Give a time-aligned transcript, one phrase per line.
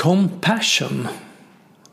[0.00, 1.08] Compassion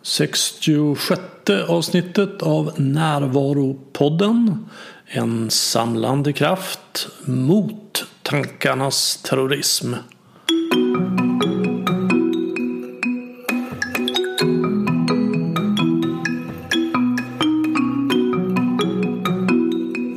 [0.01, 1.19] 66
[1.67, 4.65] avsnittet av Närvaropodden
[5.05, 9.93] En samlande kraft mot tankarnas terrorism.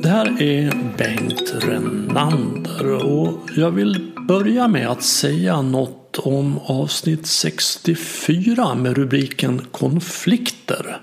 [0.01, 7.27] Det här är Bengt Renander och jag vill börja med att säga något om avsnitt
[7.27, 11.01] 64 med rubriken Konflikter.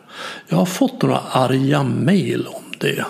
[0.48, 3.04] Jag har fått några arga mejl om det.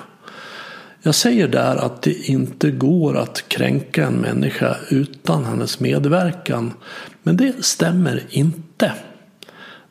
[1.02, 6.73] Jag säger där att det inte går att kränka en människa utan hennes medverkan.
[7.23, 8.93] Men det stämmer inte.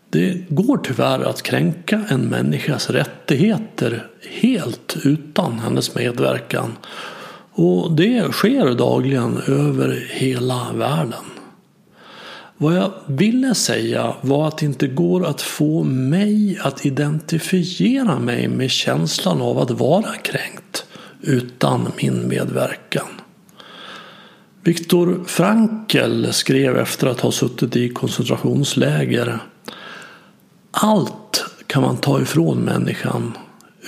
[0.10, 4.08] Det går tyvärr att kränka en människas rättigheter
[4.42, 6.78] helt utan hennes medverkan.
[7.52, 11.37] Och det sker dagligen över hela världen.
[12.58, 18.48] Vad jag ville säga var att det inte går att få mig att identifiera mig
[18.48, 20.86] med känslan av att vara kränkt
[21.22, 23.08] utan min medverkan.
[24.64, 29.40] Viktor Frankl skrev efter att ha suttit i koncentrationsläger
[30.72, 33.38] allt kan man ta ifrån människan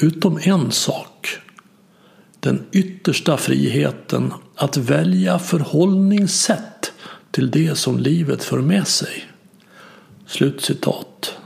[0.02, 1.28] utom en sak.
[2.40, 6.78] Den yttersta friheten att välja förhållningssätt
[7.31, 9.23] till det som livet för med sig.
[10.25, 11.38] Slutcitat.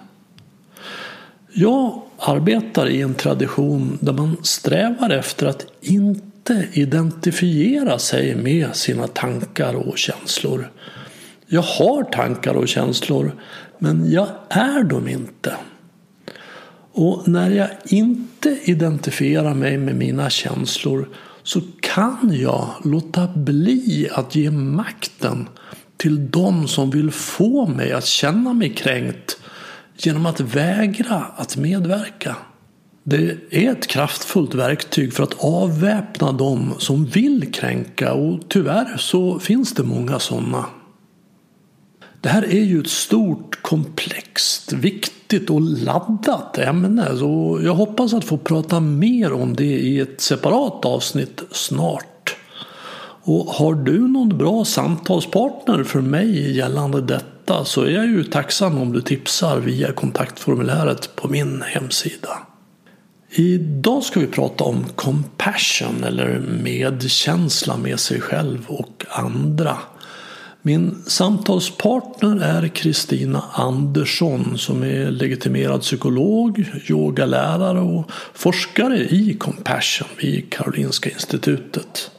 [1.53, 9.07] Jag arbetar i en tradition där man strävar efter att inte identifiera sig med sina
[9.07, 10.71] tankar och känslor.
[11.47, 13.35] Jag har tankar och känslor
[13.79, 15.53] men jag är dem inte.
[16.91, 21.09] Och när jag inte identifierar mig med mina känslor
[21.43, 25.47] så kan jag låta bli att ge makten
[25.97, 29.37] till dem som vill få mig att känna mig kränkt
[29.97, 32.35] genom att vägra att medverka.
[33.03, 39.39] Det är ett kraftfullt verktyg för att avväpna dem som vill kränka och tyvärr så
[39.39, 40.65] finns det många sådana.
[42.23, 47.17] Det här är ju ett stort, komplext, viktigt och laddat ämne.
[47.17, 52.35] Så jag hoppas att få prata mer om det i ett separat avsnitt snart.
[53.23, 58.77] Och har du någon bra samtalspartner för mig gällande detta så är jag ju tacksam
[58.77, 62.37] om du tipsar via kontaktformuläret på min hemsida.
[63.29, 69.77] Idag ska vi prata om compassion eller medkänsla med sig själv och andra.
[70.65, 80.53] Min samtalspartner är Kristina Andersson som är legitimerad psykolog, yogalärare och forskare i Compassion vid
[80.53, 82.11] Karolinska institutet.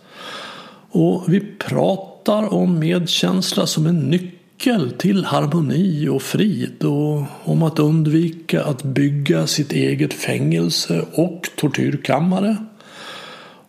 [0.90, 7.78] Och vi pratar om medkänsla som en nyckel till harmoni och frid och om att
[7.78, 12.56] undvika att bygga sitt eget fängelse och tortyrkammare.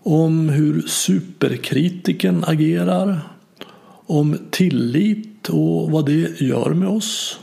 [0.03, 3.34] Om hur superkritiken agerar
[4.05, 7.39] om tillit och vad det gör med oss.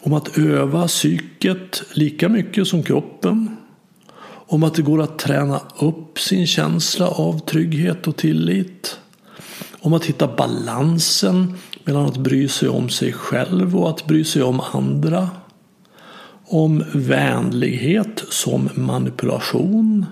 [0.00, 3.56] Om att öva psyket lika mycket som kroppen.
[4.50, 8.98] Om att det går att träna upp sin känsla av trygghet och tillit.
[9.80, 11.54] Om att hitta balansen
[11.84, 15.28] mellan att bry sig om sig själv och att bry sig om andra.
[16.44, 20.06] Om vänlighet som manipulation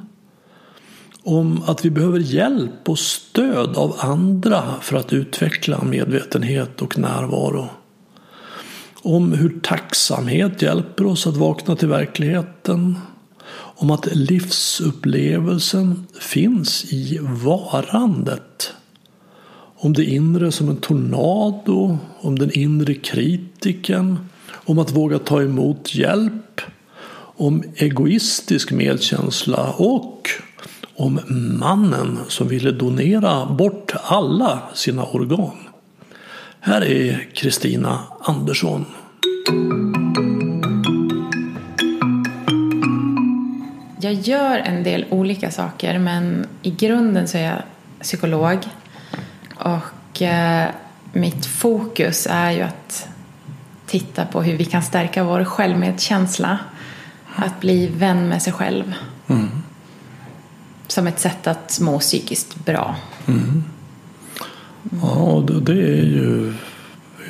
[1.27, 7.69] om att vi behöver hjälp och stöd av andra för att utveckla medvetenhet och närvaro.
[9.03, 12.99] Om hur tacksamhet hjälper oss att vakna till verkligheten.
[13.55, 18.73] Om att livsupplevelsen finns i varandet.
[19.77, 24.19] Om det inre som en tornado, om den inre kritiken,
[24.53, 26.61] om att våga ta emot hjälp,
[27.39, 30.29] om egoistisk medkänsla och
[30.97, 31.21] om
[31.61, 35.57] mannen som ville donera bort alla sina organ.
[36.61, 38.85] Här är Kristina Andersson.
[44.01, 47.63] Jag gör en del olika saker men i grunden så är jag
[48.01, 48.59] psykolog.
[49.57, 50.69] Och eh,
[51.13, 53.09] mitt fokus är ju att
[53.87, 56.59] titta på hur vi kan stärka vår självmedkänsla.
[57.37, 58.95] Att bli vän med sig själv.
[59.27, 59.56] Mm
[60.97, 62.97] som ett sätt att må psykiskt bra.
[63.27, 63.65] Mm.
[65.03, 66.53] Ja, det är ju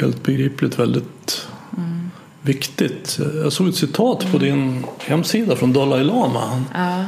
[0.01, 2.11] helt begripligt väldigt mm.
[2.43, 3.19] viktigt.
[3.43, 6.65] Jag såg ett citat på din hemsida från Dalai Lama.
[6.75, 7.05] Ja.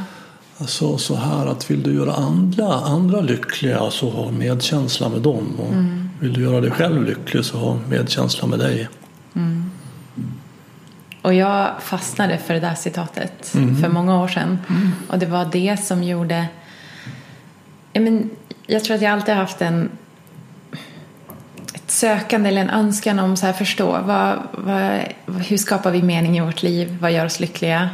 [0.57, 5.47] Alltså så här att vill du göra andra, andra lyckliga så ha medkänsla med dem.
[5.59, 6.09] Och mm.
[6.19, 8.89] Vill du göra dig själv lycklig så ha medkänsla med dig.
[9.33, 9.68] Mm.
[11.21, 13.81] Och jag fastnade för det där citatet Mm.
[13.81, 14.59] för många år sedan.
[15.09, 16.45] Och det var det som gjorde...
[17.93, 18.29] Jag, men,
[18.67, 19.89] jag tror att jag alltid har haft en
[21.73, 25.01] ett sökande eller en önskan om så här förstå vad, vad,
[25.47, 26.97] hur skapar vi mening i vårt liv?
[27.01, 27.89] Vad gör oss lyckliga?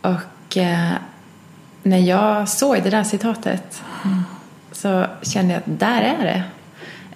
[0.00, 0.90] Och eh,
[1.82, 3.82] när jag såg det där citatet
[4.72, 6.42] så kände jag att där är det.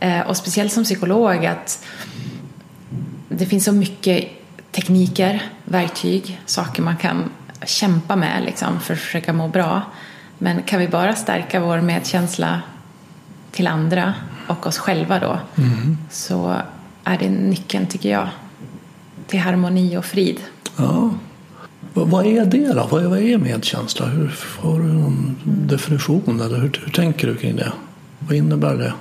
[0.07, 1.85] Eh, och speciellt som psykolog att
[3.29, 4.25] det finns så mycket
[4.73, 7.31] tekniker, verktyg, saker man kan
[7.67, 9.83] kämpa med liksom, för att försöka må bra.
[10.39, 12.63] Men kan vi bara stärka vår medkänsla
[13.51, 14.15] till andra
[14.47, 15.39] och oss själva då
[16.11, 16.57] så
[17.05, 18.29] är det nyckeln, tycker jag,
[19.27, 20.41] till harmoni och frid.
[20.77, 21.11] Ja.
[21.95, 22.87] Vad är det då?
[22.91, 24.07] Vad är, medkänsla?
[24.07, 27.73] Hur, har du någon definition eller hur, hur tänker du kring det?
[28.19, 28.93] Vad innebär det?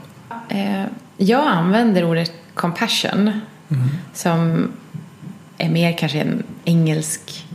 [0.55, 0.85] Eh,
[1.17, 3.31] jag använder ordet compassion
[4.13, 4.67] som
[5.57, 7.45] är mer kanske en engelsk,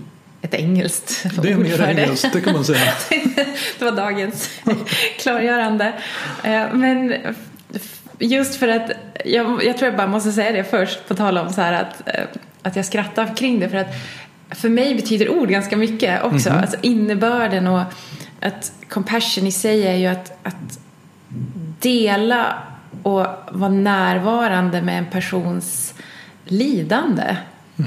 [0.42, 2.92] ett engelskt Det är ord mer engelskt, det kan man säga.
[3.78, 4.50] det var dagens
[5.18, 5.92] klargörande.
[6.44, 7.14] Eh, Men
[8.18, 8.90] just för att,
[9.24, 12.08] jag, jag tror jag bara måste säga det först på tal om så här att,
[12.08, 12.24] eh,
[12.62, 13.94] att jag skrattar kring det för att
[14.50, 16.50] för mig betyder ord ganska mycket också.
[16.50, 17.82] Alltså innebörden och
[18.40, 20.78] att compassion i sig är ju att, att
[21.80, 22.58] dela
[23.02, 25.94] och vara närvarande med en persons
[26.44, 27.36] lidande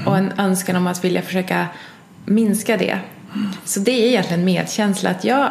[0.06, 1.66] och en önskan om att vilja försöka
[2.24, 2.98] minska det.
[3.64, 5.10] Så det är egentligen medkänsla.
[5.10, 5.50] Att jag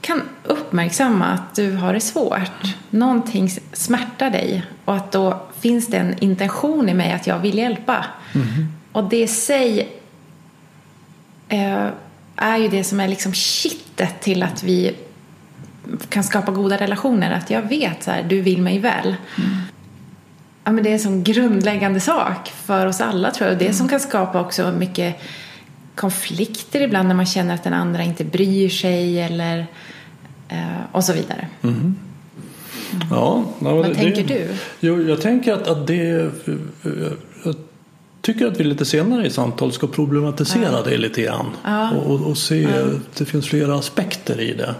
[0.00, 2.76] kan uppmärksamma att du har det svårt.
[2.90, 7.58] Någonting smärtar dig och att då finns det en intention i mig att jag vill
[7.58, 8.04] hjälpa.
[8.92, 9.88] Och det i sig
[11.48, 11.88] eh,
[12.36, 14.94] är ju det som är liksom kittet till att vi
[16.08, 17.32] kan skapa goda relationer.
[17.32, 19.16] Att jag vet så här, du vill mig väl.
[20.64, 23.52] Ja, men det är en sån grundläggande sak för oss alla tror jag.
[23.54, 25.16] Och det som kan skapa också mycket
[25.94, 29.66] konflikter ibland när man känner att den andra inte bryr sig eller
[30.48, 30.58] eh,
[30.92, 31.48] och så vidare.
[33.10, 34.48] Ja, ja, Vad det- tänker du?
[34.80, 36.30] Jo, jag tänker att, att det...
[37.44, 37.54] Jag
[38.20, 41.46] tycker att vi lite senare i samtalet ska problematisera det lite grann.
[41.96, 44.74] Och, och, och se att det finns flera aspekter i det.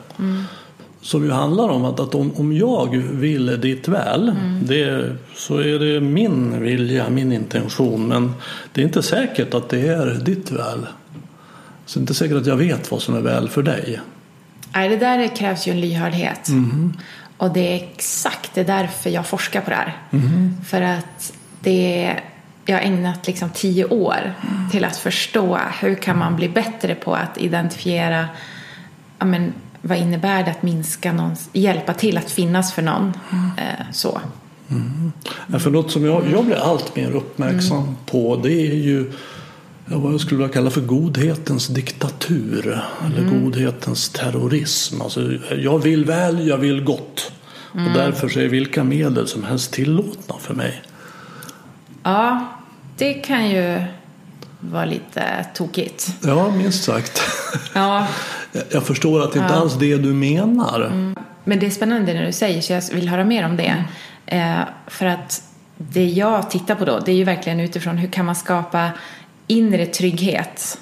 [1.04, 5.78] Som ju handlar om att, att om, om jag vill ditt väl det, så är
[5.78, 8.08] det min vilja, min intention.
[8.08, 8.32] Men
[8.72, 10.86] det är inte säkert att det är ditt väl.
[11.86, 14.00] Så det är inte säkert att jag vet vad som är väl för dig.
[14.74, 16.48] Nej, det där krävs ju en lyhördhet.
[17.36, 19.94] Och det är exakt det är därför jag forskar på det här.
[20.64, 22.16] För att det
[22.66, 24.34] jag har ägnat liksom tio år
[24.70, 28.28] till att förstå hur kan man bli bättre på att identifiera
[29.18, 29.52] ja, men,
[29.86, 33.12] vad innebär det att minska någons, hjälpa till att finnas för någon.
[33.58, 34.20] Eh, så.
[35.52, 39.12] Ja, för något som jag, jag blir allt mer uppmärksam på det är ju
[39.86, 42.80] vad jag skulle vilja kalla för godhetens diktatur.
[43.06, 45.02] Eller godhetens terrorism.
[45.02, 47.32] Alltså, jag vill väl, jag vill gott.
[47.72, 50.82] Och därför så är vilka medel som helst tillåtna för mig.
[52.02, 52.46] Ja,
[52.96, 53.82] det kan ju
[54.60, 56.08] vara lite tokigt.
[56.22, 57.22] Ja, minst sagt.
[57.74, 58.06] Ja,
[58.70, 61.12] Jag- förstår att det inte alls det du menar.
[61.44, 63.84] Men det är spännande när du säger så jag vill höra mer om det.
[64.26, 65.42] Eh, för att
[65.76, 68.90] det jag tittar på då det är ju verkligen utifrån hur kan man skapa
[69.46, 70.78] inre trygghet.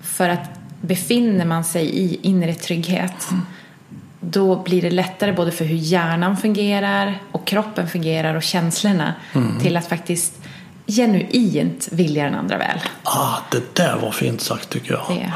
[0.00, 0.50] För att
[0.80, 3.28] befinner man sig i inre trygghet
[4.20, 9.14] då blir det lättare både för hur hjärnan fungerar och kroppen fungerar och känslorna
[9.62, 10.32] till att faktiskt
[10.86, 12.78] genuint vilja den andra väl.
[13.02, 15.02] Ah, det där var fint sagt tycker jag.
[15.08, 15.32] Det.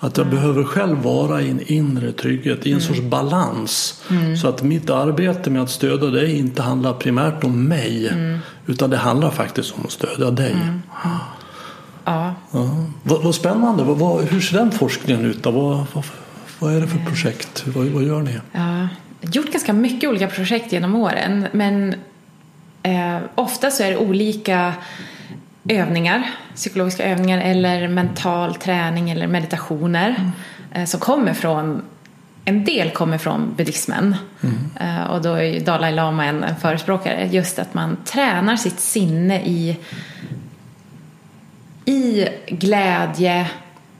[0.00, 4.02] Ah, Att jag behöver själv vara i en inre trygghet, i en sorts balans.
[4.42, 8.12] Så att mitt arbete med att stödja dig inte handlar primärt om mig.
[8.66, 10.56] Utan det handlar faktiskt om att stödja dig.
[11.04, 11.10] Ja,
[12.04, 12.34] Ja.
[13.02, 13.84] Vad, vad spännande.
[13.84, 15.42] Vad, vad, hur ser den forskningen ut?
[15.42, 15.50] Då?
[15.50, 16.04] Vad, vad,
[16.58, 17.64] vad är det för projekt?
[17.66, 18.38] Vad, vad gör ni?
[18.52, 18.88] Ja,
[19.20, 21.94] gjort ganska mycket olika projekt genom åren men
[22.82, 24.72] eh, ofta så är det olika
[25.68, 30.32] övningar, psykologiska övningar eller mental träning eller meditationer
[30.72, 31.82] eh, som kommer från
[32.44, 34.16] en del kommer från buddhismen.
[34.80, 37.28] Eh, och då är ju Dalai Lama en, en förespråkare.
[37.32, 39.76] Just att man tränar sitt sinne i
[41.84, 43.50] i glädje,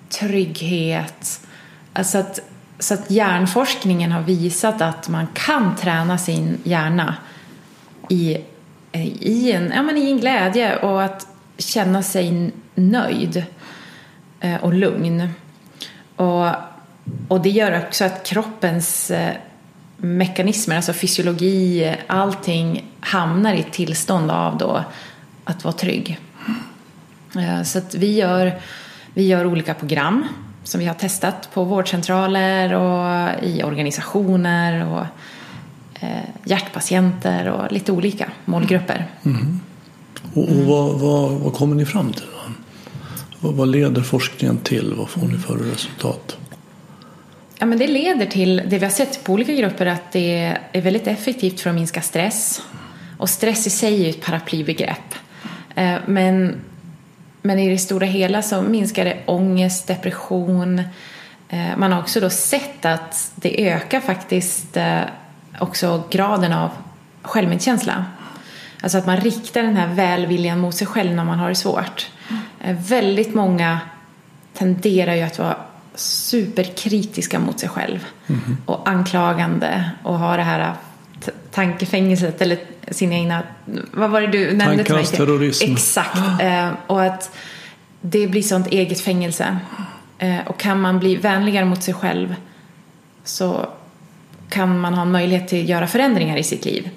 [0.09, 1.41] trygghet.
[1.93, 2.41] Alltså att,
[2.79, 7.17] så att hjärnforskningen har visat att man kan träna sin hjärna
[8.09, 8.39] i,
[8.93, 11.27] i, en, ja, men i en glädje och att
[11.59, 13.45] känna sig nöjd
[14.41, 15.29] eh, och lugn.
[16.17, 16.47] Och,
[17.29, 19.35] och det gör också att kroppens eh,
[19.97, 24.85] mekanismer, alltså fysiologi, allting hamnar i ett tillstånd av då
[25.45, 26.19] att vara trygg.
[27.37, 28.61] Eh, så att vi gör,
[29.15, 30.27] vi gör olika program
[30.65, 35.07] som vi har testat på vårdcentraler och i organisationer och
[36.45, 39.07] hjärtpatienter och lite olika målgrupper.
[39.25, 39.61] Mm.
[40.33, 42.27] Och, och vad, vad, vad, kommer ni fram till?
[43.41, 44.95] Vad, vad leder forskningen till?
[44.97, 46.37] Vad får ni för resultat?
[47.59, 50.81] Ja, men det leder till det vi har sett på olika grupper att det är
[50.81, 52.63] väldigt effektivt för att minska stress.
[53.19, 55.15] Och stress i sig är ju ett paraplybegrepp.
[55.75, 56.55] Eh, men,
[57.43, 60.83] men i det stora hela så minskar det ångest, depression.
[61.49, 65.01] Eh, man har också då sett att det ökar faktiskt eh,
[65.59, 66.71] också graden av
[67.23, 68.05] självmedkänsla.
[68.85, 72.11] Alltså att man riktar den här välviljan mot sig själv när man har det svårt.
[72.89, 73.79] Väldigt många
[74.55, 75.57] tenderar ju att vara
[75.95, 78.57] superkritiska mot sig själv mm.
[78.67, 80.75] och anklagande och ha det här
[81.51, 82.59] tankefängelset eller
[82.91, 83.43] sina egna,
[83.93, 85.07] vad var det du nämnde till mig?
[85.07, 85.73] terrorism.
[85.73, 86.41] Exakt.
[86.41, 87.37] Eh, och att
[88.01, 89.59] det blir sånt eget fängelse.
[90.19, 92.35] Eh, och kan man bli vänligare mot sig själv
[93.25, 93.69] så
[94.49, 96.91] kan man ha en möjlighet till att göra förändringar i sitt liv.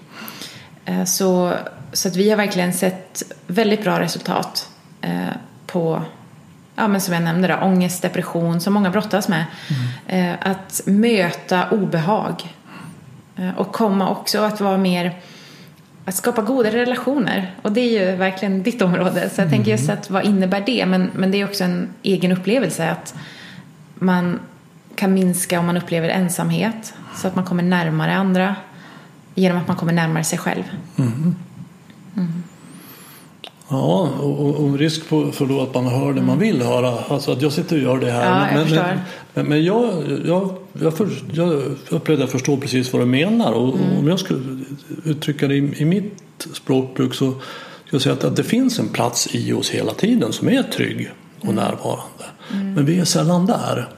[0.87, 1.53] Eh, så,
[1.97, 4.69] så att vi har verkligen sett väldigt bra resultat
[5.65, 6.01] på
[6.75, 9.45] ja, men som jag nämnde, då, ångest, depression som många brottas med.
[10.07, 10.37] Mm.
[10.41, 12.43] att möta obehag
[13.37, 15.15] Eh, och komma också att vara mer
[16.05, 17.55] att skapa goda relationer.
[17.61, 19.29] Och det är ju verkligen ditt område.
[19.29, 19.49] Så jag mm.
[19.49, 20.85] tänker just att vad innebär det?
[20.85, 23.15] Men, men det är också en egen upplevelse att
[23.95, 24.39] man
[24.95, 26.93] kan minska om man upplever ensamhet.
[27.15, 28.55] Så att man kommer närmare andra
[29.35, 30.63] genom att man kommer närmare sig själv.
[30.97, 31.35] Mm.
[32.17, 32.43] Mm.
[33.69, 36.99] Ja, och, och risk för, då att man hör det man vill höra.
[37.07, 38.25] Alltså att jag sitter och gör det här.
[38.25, 38.99] Ja, men, men,
[39.33, 43.51] men, men, jag, jag, jag, för, jag upplevde att jag förstår precis vad du menar.
[43.51, 43.97] Och, mm.
[43.97, 44.59] om jag skulle
[45.03, 47.41] uttrycka det i, i mitt språkbruk så skulle
[47.89, 51.09] jag säga att, att det finns en plats i oss hela tiden som är trygg
[51.41, 52.25] och närvarande.
[52.51, 52.73] Mm.
[52.73, 53.89] Men vi är sällan där.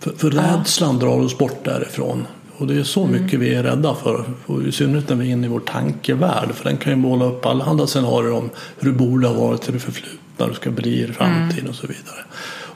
[0.00, 2.26] För, för rädslan drar oss bort därifrån.
[2.58, 3.22] Och det är så mm.
[3.22, 4.24] mycket vi är rädda för.
[4.46, 6.52] Och I synnerhet när vi är inne i vår tankevärld.
[6.54, 9.72] För den kan ju måla upp allehanda scenarier om hur det borde ha varit i
[9.72, 10.46] det förflutna.
[10.46, 11.70] Det ska bli i framtiden mm.
[11.70, 12.24] och så vidare.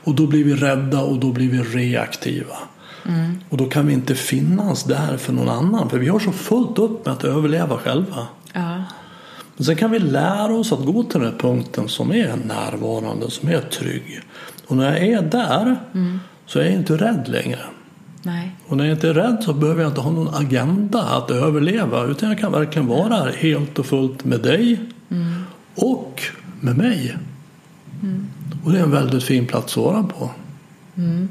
[0.03, 2.55] Och då blir vi rädda och då blir vi reaktiva.
[3.07, 3.39] Mm.
[3.49, 5.89] Och då kan vi inte finnas där för någon annan.
[5.89, 8.27] För vi har så fullt upp med att överleva själva.
[8.53, 8.83] Ja.
[9.57, 13.31] Men sen kan vi lära oss att gå till den här punkten som är närvarande,
[13.31, 14.21] som är trygg.
[14.67, 16.19] Och när jag är där mm.
[16.45, 17.59] så är jag inte rädd längre.
[18.23, 18.55] Nej.
[18.67, 22.03] Och när jag inte är rädd så behöver jag inte ha någon agenda att överleva
[22.03, 25.43] utan jag kan verkligen vara helt och fullt med dig mm.
[25.75, 26.21] och
[26.59, 27.17] med mig.
[28.03, 28.27] Mm.
[28.63, 30.29] Och det är en väldigt fin plats att vara på.
[30.97, 31.29] Mm.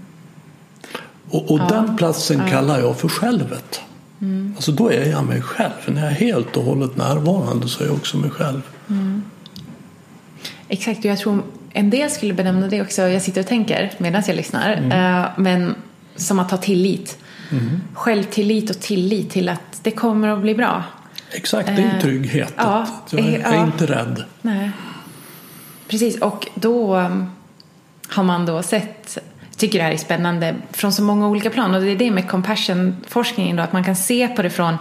[1.30, 1.68] Och, och ja.
[1.68, 2.46] den platsen ja.
[2.46, 3.80] kallar jag för självet.
[4.20, 4.52] Mm.
[4.56, 5.72] Alltså då är jag mig själv.
[5.86, 8.62] När jag är helt och hållet närvarande så är jag också mig själv.
[8.88, 9.22] Mm.
[10.68, 11.42] Exakt, och jag tror
[11.72, 13.02] en del skulle benämna det också.
[13.02, 14.72] Jag sitter och tänker medan jag lyssnar.
[14.72, 15.20] Mm.
[15.22, 15.74] Uh, men
[16.20, 17.18] som att ha tillit.
[17.50, 17.80] Mm.
[17.94, 20.84] Självtillit och tillit till att det kommer att bli bra.
[21.32, 22.54] Exakt, det är en trygghet.
[22.58, 24.24] Eh, ja, jag är, ja, inte rädd.
[24.42, 24.70] Nej.
[25.88, 27.30] Precis, och då um,
[28.08, 29.18] har man då sett
[29.60, 32.28] tycker det här är spännande från så många olika plan och det är det med
[32.28, 34.76] compassion-forskningen då att man kan se på det från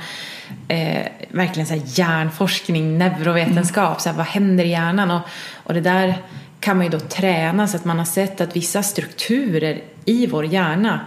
[0.68, 4.00] eh, verkligen så här hjärnforskning, neurovetenskap, mm.
[4.00, 5.22] så här, vad händer i hjärnan och,
[5.54, 6.18] och det där
[6.60, 10.46] kan man ju då träna så att man har sett att vissa strukturer i vår
[10.46, 11.00] hjärna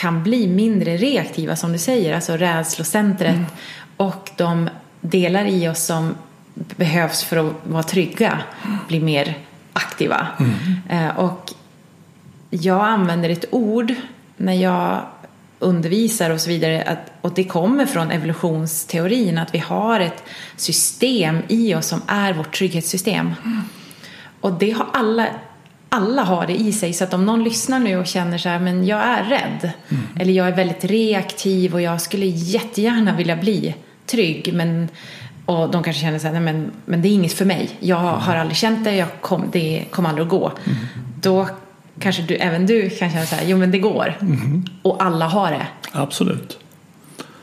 [0.00, 3.46] kan bli mindre reaktiva som du säger, alltså rädslocentret mm.
[3.96, 4.68] och de
[5.00, 6.14] delar i oss som
[6.54, 8.38] behövs för att vara trygga
[8.88, 9.38] blir mer
[9.72, 10.26] aktiva.
[10.38, 10.54] Mm.
[10.90, 11.52] Eh, och
[12.50, 13.94] jag använder ett ord
[14.36, 15.00] när jag
[15.58, 20.22] undervisar och så vidare att, och det kommer från evolutionsteorin att vi har ett
[20.56, 23.34] system i oss som är vårt trygghetssystem.
[23.44, 23.62] Mm.
[24.40, 25.26] Och det har alla
[25.92, 26.92] alla har det i sig.
[26.92, 29.72] Så att om någon lyssnar nu och känner så här, men jag är rädd.
[29.88, 30.02] Mm.
[30.16, 33.74] Eller jag är väldigt reaktiv och jag skulle jättegärna vilja bli
[34.06, 34.54] trygg.
[34.54, 34.88] Men,
[35.46, 37.70] och de kanske känner så här, nej men, men det är inget för mig.
[37.80, 38.14] Jag mm.
[38.14, 40.52] har aldrig känt det, jag kom, det kommer aldrig att gå.
[40.64, 40.78] Mm.
[41.20, 41.48] Då
[41.98, 44.18] kanske du, även du kan känna så här, jo men det går.
[44.20, 44.64] Mm.
[44.82, 45.66] Och alla har det.
[45.92, 46.58] Absolut.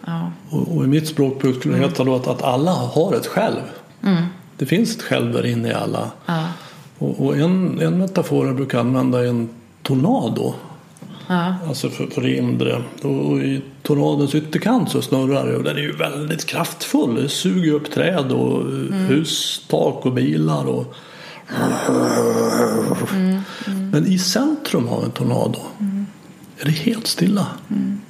[0.06, 0.32] Ja.
[0.50, 3.62] Och, och, i mitt språkbruk skulle det heta då att, att alla har ett själv.
[4.04, 4.24] Mm.
[4.58, 6.12] Det finns ett själv där inne i alla.
[6.25, 6.48] Ja.
[6.98, 9.50] Och, och en, en metafor jag brukar använda är en
[9.84, 10.54] tornado.
[11.27, 11.56] Ja.
[11.68, 12.84] Alltså för, för det inre.
[13.01, 17.16] Och i tornadons ytterkant så snurrar det och den är ju väldigt kraftfull.
[17.16, 18.94] Det suger upp träd och mm.
[18.94, 20.66] hustak och bilar.
[20.66, 20.96] Och...
[23.13, 23.42] Mm.
[23.68, 23.89] Mm.
[23.89, 26.06] Men i centrum av en tornado mm.
[26.60, 27.48] är det helt stilla.
[27.70, 28.01] Mm.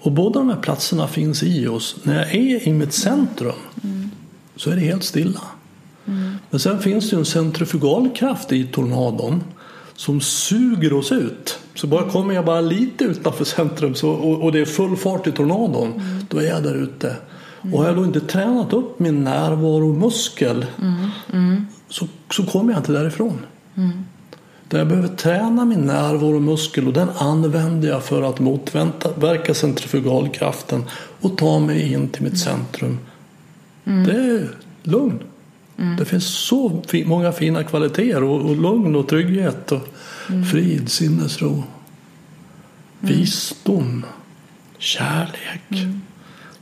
[0.00, 1.96] Och båda de här platserna finns i oss.
[2.02, 4.10] När jag är i mitt centrum mm.
[4.56, 5.40] så är det helt stilla.
[6.06, 6.34] Mm.
[6.50, 9.44] Men sen finns det en en centrifugalkraft i tornadon
[9.96, 11.58] som suger oss ut.
[11.74, 15.26] Så bara kommer jag bara lite utanför centrum så, och, och det är full fart
[15.26, 16.26] i tornadon, mm.
[16.28, 17.16] då är jag där ute.
[17.72, 21.08] Och har jag då inte tränat upp min närvaromuskel mm.
[21.32, 21.66] Mm.
[21.88, 23.38] Så, så kommer jag inte därifrån.
[23.74, 24.04] Mm.
[24.68, 30.84] Där jag behöver träna min närvaromuskel och den använder jag för att motverka centrifugalkraften
[31.20, 32.98] och ta mig in till mitt centrum.
[33.84, 34.06] Mm.
[34.06, 34.48] Det är
[34.82, 35.18] lugn.
[35.82, 35.96] Mm.
[35.96, 39.88] Det finns så många fina kvaliteter och, och lugn och trygghet och
[40.28, 40.44] mm.
[40.44, 41.64] frid, sinnesro,
[43.00, 44.06] visdom,
[44.78, 45.86] kärlek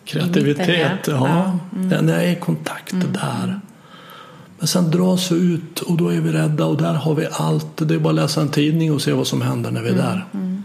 [0.05, 1.07] kreativitet.
[1.07, 2.07] Ja, mm.
[2.07, 3.13] När jag är i kontakt mm.
[3.13, 3.61] där.
[4.59, 7.89] Men sen dras vi ut och då är vi rädda och där har vi allt.
[7.89, 9.93] Det är bara att läsa en tidning och se vad som händer när vi är
[9.93, 10.05] mm.
[10.05, 10.27] där.
[10.35, 10.65] Mm.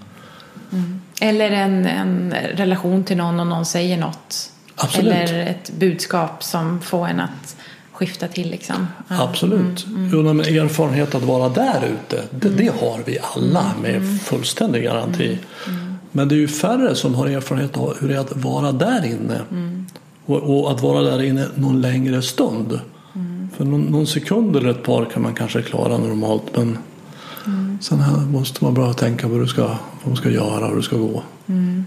[0.72, 1.02] Mm.
[1.22, 4.52] Eller en, en relation till någon och någon säger något.
[4.76, 5.14] Absolut.
[5.14, 7.55] Eller ett budskap som får en att
[7.96, 8.50] skifta till.
[8.50, 8.88] Liksom.
[9.08, 9.24] Ja.
[9.24, 9.86] Absolut.
[9.86, 10.10] Mm, mm.
[10.14, 15.38] Jo, men erfarenhet att vara där ute, det, det har vi alla med fullständig garanti.
[16.12, 19.06] Men det är ju färre som har erfarenhet av hur det är att vara där
[19.06, 19.42] inne.
[19.52, 19.86] Mm.
[20.26, 22.80] Och, och, att vara där inne någon längre stund.
[23.16, 23.50] Mm.
[23.58, 26.44] För någon, någon, sekund eller ett par kan man kanske klara normalt.
[26.56, 26.78] Men
[27.46, 27.78] mm.
[27.82, 29.68] sen här måste man bara tänka vad du ska,
[30.04, 31.24] vad du ska göra och hur du ska gå.
[31.48, 31.86] Mm.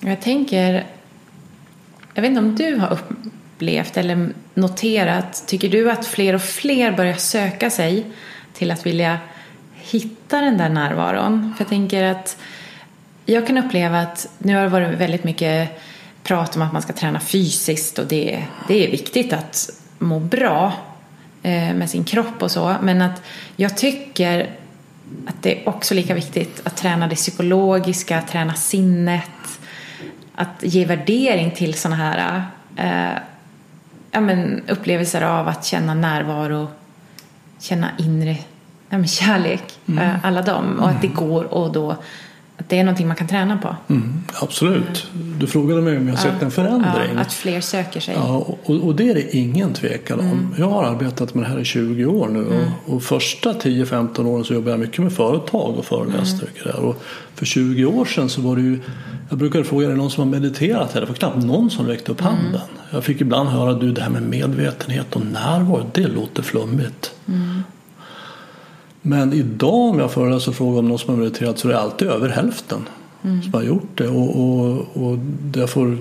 [0.00, 0.86] Jag tänker,
[2.14, 2.98] jag vet inte om du har
[3.62, 8.06] upplevt eller noterat, tycker du att fler och fler börjar söka sig
[8.52, 9.18] till att vilja
[9.74, 11.54] hitta den där närvaron.
[11.56, 12.36] För jag tänker att
[13.26, 15.80] jag kan uppleva att nu har det varit väldigt mycket
[16.22, 20.72] prat om att man ska träna fysiskt och det, det är viktigt att må bra
[21.42, 22.76] eh, med sin kropp och så.
[22.82, 23.22] Men att
[23.56, 24.50] jag tycker
[25.26, 29.60] att det är också lika viktigt att träna det psykologiska, träna sinnet,
[30.34, 32.44] att ge värdering till sådana här
[32.76, 33.18] eh,
[34.12, 36.68] ja, men upplevelser av att känna närvaro,
[37.58, 38.36] känna inre
[38.92, 40.04] ja, men kärlek, mm.
[40.04, 40.78] Eh, alla dem.
[40.80, 41.28] Och att det mm.
[41.28, 41.96] går och då
[42.62, 43.76] att det är någonting man kan träna på.
[43.88, 45.06] Mm, absolut.
[45.40, 47.14] Du frågade mig om jag sett ja, en förändring.
[47.14, 48.14] Ja, att fler söker sig.
[48.14, 50.26] Ja, och, och det är det ingen tvekan om.
[50.26, 50.54] Mm.
[50.58, 52.58] Jag har arbetat med det här i 20 år nu mm.
[52.86, 56.46] och, och första 10-15 åren så jobbade jag mycket med företag och föreläste.
[56.64, 56.84] Mm.
[56.84, 57.02] Och
[57.34, 58.78] för 20 år sedan så var det ju
[59.28, 61.00] jag brukade fråga, är det någon som har mediterat här?
[61.00, 62.32] Det var knappt någon som räckte upp mm.
[62.32, 62.60] handen.
[62.90, 67.14] Jag fick ibland höra, du det här med medvetenhet och närvaro, det låter flummigt.
[69.02, 71.80] Men idag om jag föreläser och frågar om någon som har mediterat så är det
[71.80, 72.88] alltid över hälften
[73.22, 73.42] mm.
[73.42, 74.08] som har gjort det.
[74.08, 75.98] Och, och, och det, får,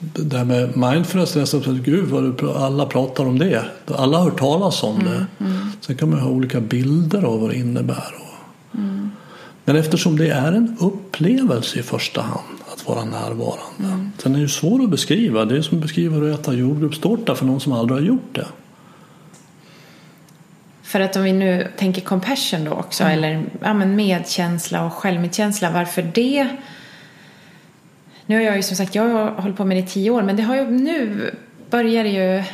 [0.00, 3.64] det här med mindfulness, nästan gud vad alla pratar om det.
[3.86, 5.06] Alla har hört talas om mm.
[5.06, 5.26] det.
[5.44, 5.56] Mm.
[5.80, 8.14] Sen kan man ha olika bilder av vad det innebär.
[8.74, 9.10] Mm.
[9.64, 13.84] Men eftersom det är en upplevelse i första hand att vara närvarande.
[13.84, 14.10] Mm.
[14.18, 15.44] Sen är det svårt att beskriva.
[15.44, 18.46] Det är som att beskriva att äta jordgubbstårta för någon som aldrig har gjort det.
[20.94, 23.18] För att om vi nu tänker compassion då också, mm.
[23.18, 26.48] eller ja, men medkänsla och självmedkänsla, varför det?
[28.26, 30.22] Nu har jag ju som sagt, jag har hållit på med det i tio år,
[30.22, 31.30] men det har ju nu
[31.70, 32.44] börjar det ju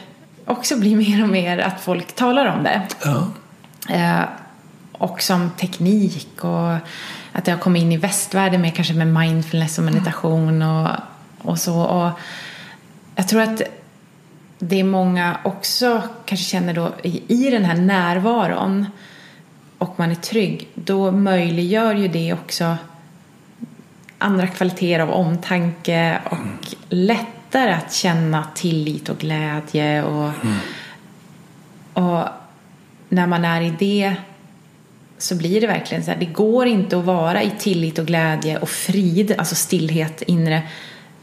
[0.44, 2.82] också bli mer och mer att folk talar om det.
[3.04, 3.26] Ja.
[3.94, 4.24] Eh,
[4.92, 6.72] och som teknik och
[7.32, 10.88] att det har kommit in i västvärlden med kanske med mindfulness och meditation och,
[11.38, 11.80] och så.
[11.80, 12.10] Och
[13.16, 13.62] jag tror att
[14.62, 18.86] det många också kanske känner då i, i den här närvaron
[19.78, 22.76] och man är trygg, då möjliggör ju det också
[24.18, 30.58] andra kvaliteter av omtanke och lättare att känna tillit och glädje och, mm.
[31.92, 32.28] och
[33.08, 34.14] när man är i det
[35.18, 38.58] så blir det verkligen så här, det går inte att vara i tillit och glädje
[38.58, 40.62] och frid, alltså stillhet inre,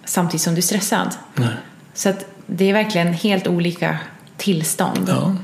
[0.05, 1.15] samtidigt som du är stressad.
[1.35, 1.49] Nej.
[1.93, 3.97] Så att det är verkligen helt olika
[4.37, 5.05] tillstånd.
[5.07, 5.35] Ja.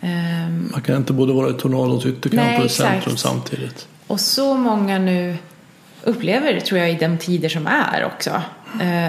[0.00, 3.88] Um, Man kan inte både vara i tornadons ytterkant och i centrum samtidigt.
[4.06, 5.36] Och så många nu
[6.02, 8.42] upplever tror jag i de tider som är också.
[8.82, 9.08] Uh,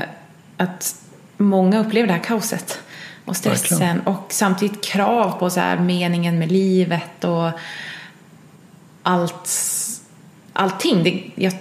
[0.58, 0.95] att
[1.38, 2.80] många upplever det här kaoset
[3.26, 4.02] och stressen verkligen.
[4.08, 7.50] och samtidigt krav på så här meningen med livet och
[9.04, 9.50] allt,
[10.54, 11.04] allting.
[11.04, 11.54] Det, jag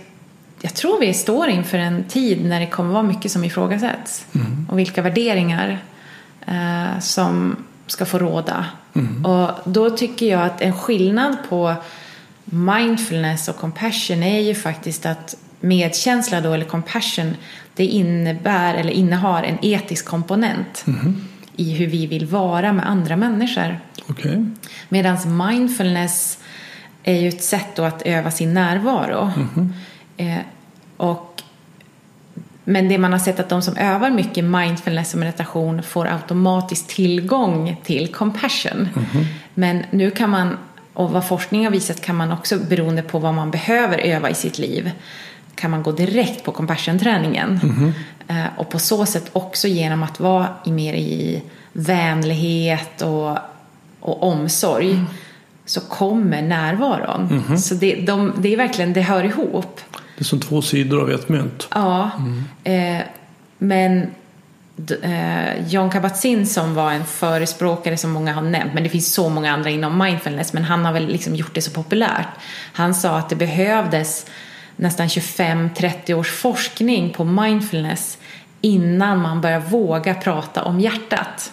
[0.60, 4.26] jag tror vi står inför en tid när det kommer vara mycket som ifrågasätts.
[4.34, 4.66] Mm.
[4.70, 5.78] Och vilka värderingar
[6.46, 8.66] eh, som ska få råda.
[8.94, 9.26] Mm.
[9.26, 11.74] Och då tycker jag att en skillnad på
[12.44, 17.36] mindfulness och compassion är ju faktiskt att medkänsla då, eller compassion,
[17.74, 21.24] det innebär eller innehar en etisk komponent mm.
[21.56, 23.80] i hur vi vill vara med andra människor.
[24.08, 24.44] Okay.
[24.88, 26.38] Medan mindfulness
[27.02, 29.32] är ju ett sätt då att öva sin närvaro.
[29.36, 29.72] Mm.
[30.16, 30.38] Eh,
[30.96, 31.42] och
[32.64, 36.88] men det man har sett att de som övar mycket mindfulness och meditation får automatiskt
[36.88, 38.88] tillgång till compassion.
[39.54, 40.58] Men nu kan man,
[40.92, 44.34] och vad forskning har visat kan man också beroende på vad man behöver öva i
[44.34, 44.90] sitt liv
[45.54, 47.60] kan man gå direkt på compassion-träningen.
[48.28, 53.38] Eh, och på så sätt också genom att vara i mer i vänlighet och,
[54.00, 55.04] och omsorg
[55.64, 57.42] så kommer närvaron.
[57.58, 59.80] Så det, de, det är verkligen, det hör ihop.
[60.16, 61.68] Det är som två sidor av ett mynt.
[61.74, 62.10] Ja,
[62.64, 63.02] eh,
[63.58, 64.10] men
[65.02, 69.28] eh, John Kabat-Zinn som var en förespråkare som många har nämnt, men det finns så
[69.28, 72.28] många andra inom mindfulness, men han har väl liksom gjort det så populärt.
[72.72, 74.26] Han sa att det behövdes
[74.76, 78.18] nästan 25-30 års forskning på mindfulness
[78.60, 81.52] innan man börjar våga prata om hjärtat.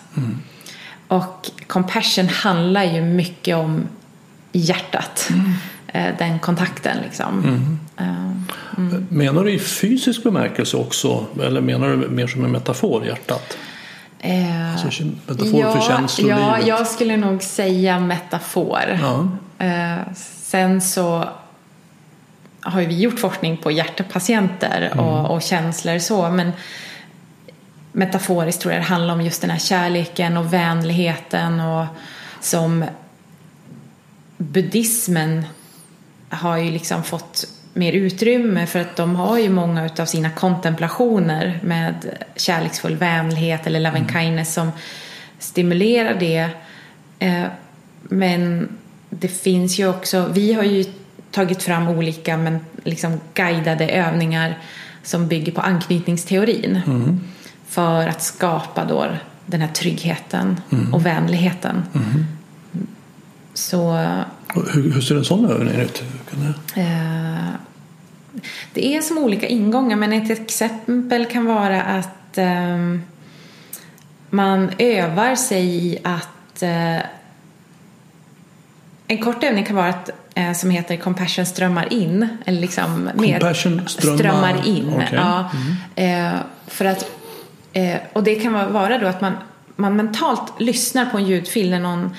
[1.08, 3.88] Och compassion handlar ju mycket om
[4.52, 5.30] hjärtat.
[5.30, 5.36] Eh,
[5.94, 7.44] Den kontakten liksom.
[7.98, 8.80] Eh,
[9.10, 11.26] Menar du i fysisk bemärkelse också?
[11.44, 13.58] Eller menar du mer som en metafor, hjärtat?
[14.20, 16.40] Eh, Alltså, metafor för känslolivet?
[16.40, 19.00] Ja, jag skulle nog säga metafor.
[19.02, 19.28] Ja.
[19.66, 21.26] Eh, sen så
[22.62, 25.06] har vi gjort forskning på hjärtpatienter Mm.
[25.06, 26.52] och, och känslor så, men
[27.92, 31.86] metaforiskt tror jag det handlar om just den här kärleken och vänligheten och
[32.42, 32.86] som
[34.38, 35.46] buddhismen
[36.34, 41.60] har ju liksom fått mer utrymme för att de har ju många utav sina kontemplationer
[41.64, 41.96] med
[42.36, 44.72] kärleksfull vänlighet eller love and kindness som
[45.40, 46.50] stimulerar det.
[47.20, 47.46] Eh,
[48.02, 48.70] Men
[49.10, 50.86] det finns ju också, vi har ju
[51.32, 54.58] tagit fram olika men liksom guidade övningar
[55.04, 56.82] som bygger på anknytningsteorin
[57.68, 59.08] för att skapa då
[59.46, 60.62] den här tryggheten
[60.94, 61.84] och vänligheten.
[63.54, 64.00] Så
[64.43, 66.04] Och Hur, hur ser en sån övning ut?
[66.32, 66.82] Det...
[66.82, 67.54] Eh,
[68.74, 73.02] Det är som olika ingångar men ett exempel kan vara att ehm,
[74.30, 76.98] man övar sig i att eh,
[79.08, 82.28] en kort övning kan vara att, eh, som heter compassion strömmar in.
[82.46, 84.94] Eller liksom med- Compassion strömmar- in.
[84.96, 85.10] okej.
[85.12, 85.50] Ja.
[85.96, 86.34] Eh,
[86.68, 87.12] för att,
[87.74, 89.34] eh, och det kan vara- vara då att man,
[89.76, 92.16] man mentalt lyssnar på en ljudfil när någon,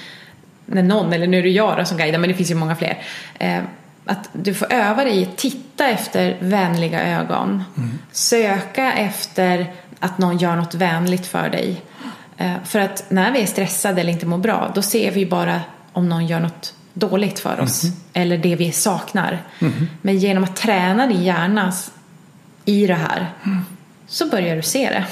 [0.67, 2.77] när någon, eller nu är det jag då som guidar men det finns ju många
[2.77, 3.03] fler.
[3.39, 3.63] Eh,
[4.07, 7.65] att du får öva dig i att titta efter vänliga ögon.
[8.13, 11.83] Söka efter att någon gör något vänligt för dig.
[12.37, 15.61] Eh, för att när vi är stressade eller inte mår bra, då ser vi bara
[15.93, 17.83] om någon gör något dåligt för oss.
[18.13, 19.43] Eller det vi saknar.
[20.03, 21.73] Men genom att träna din hjärna
[22.65, 23.27] i det här
[24.07, 25.05] så börjar du se det.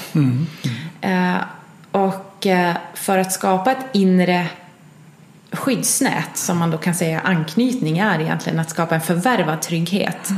[1.01, 1.35] Eh,
[1.91, 4.47] och eh, för att skapa ett inre
[5.53, 10.29] skyddsnät som man då kan säga anknytning är egentligen att skapa en förvärvad trygghet.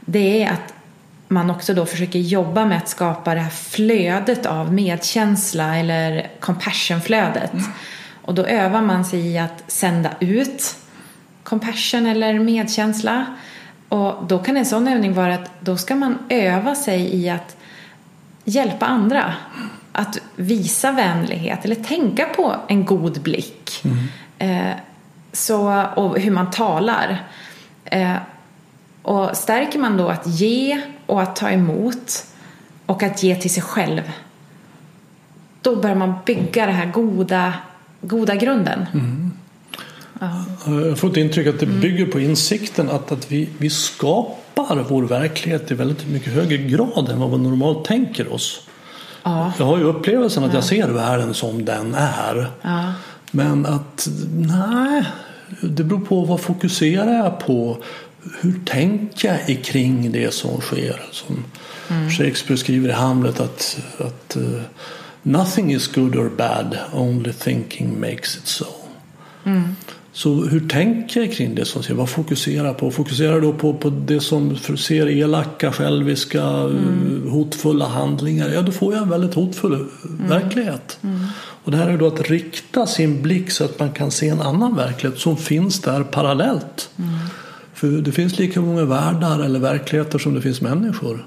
[0.00, 0.74] Det är att
[1.28, 7.52] man också då försöker jobba med att skapa det här flödet av medkänsla eller compassionflödet.
[8.22, 10.76] Och då övar man sig i att sända ut
[11.42, 13.26] compassion eller medkänsla.
[13.88, 17.56] Och då kan en sån övning vara att då ska man öva sig i att
[18.44, 19.34] hjälpa andra.
[19.92, 23.82] Att visa vänlighet eller tänka på en god blick.
[24.42, 24.76] Eh,
[25.32, 27.26] så, och hur man talar.
[27.84, 28.16] Eh,
[29.02, 32.26] och stärker man då att ge och att ta emot
[32.86, 34.02] och att ge till sig själv.
[35.62, 37.54] Då börjar man bygga den här goda,
[38.00, 38.86] goda grunden.
[40.20, 40.44] Ja.
[40.66, 45.02] Jag får ett intryck att det bygger på insikten att, att vi, vi skapar vår
[45.02, 48.68] verklighet i väldigt mycket högre grad än vad vi normalt tänker oss.
[49.22, 49.52] Ja.
[49.58, 52.50] Jag har ju upplevelsen att jag ser världen som den är.
[52.62, 52.92] Ja.
[53.34, 55.04] Men att nej,
[55.60, 57.82] det beror på vad fokuserar jag på?
[58.40, 61.02] Hur tänker jag kring det som sker?
[61.10, 61.44] Som
[62.10, 64.60] Shakespeare skriver i Hamlet att, att uh,
[65.22, 68.66] nothing is good or bad, only thinking makes it so.
[70.14, 71.94] Så hur tänker jag kring det som sker?
[71.94, 72.90] Vad fokuserar jag på?
[72.90, 76.42] Fokuserar då på, på det som ser elaka, själviska,
[77.28, 78.48] hotfulla handlingar?
[78.48, 79.86] Ja, då får jag en väldigt hotfull
[80.28, 80.98] verklighet.
[81.64, 84.40] Och det här är då att rikta sin blick så att man kan se en
[84.40, 86.90] annan verklighet som finns där parallellt.
[87.74, 91.26] För det finns lika många världar eller verkligheter som det finns människor.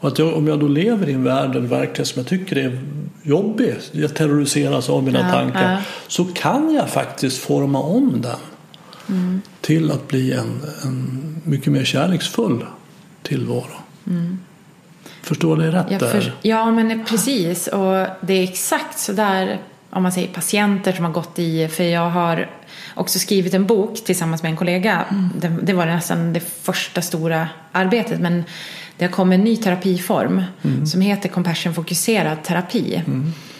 [0.00, 2.56] Och att jag, om jag då lever i en värld eller verklighet som jag tycker
[2.56, 2.80] är
[3.22, 5.78] jobbig, jag terroriseras av mina Ja, tankar, ja.
[6.08, 12.64] så kan jag faktiskt forma om den till att bli en, en mycket mer kärleksfull
[13.22, 13.66] tillvaro.
[15.22, 16.10] Förstår det rätt Jag där?
[16.10, 17.66] för, ja, men precis.
[17.66, 21.84] Och det är exakt så där om man säger patienter som har gått i, för
[21.84, 22.50] jag har
[22.94, 25.04] också skrivit en bok tillsammans med en kollega.
[25.36, 28.44] Det, det var nästan det första stora arbetet, men
[29.00, 30.42] det har kommit en ny terapiform
[30.86, 33.02] som heter compassion-fokuserad terapi.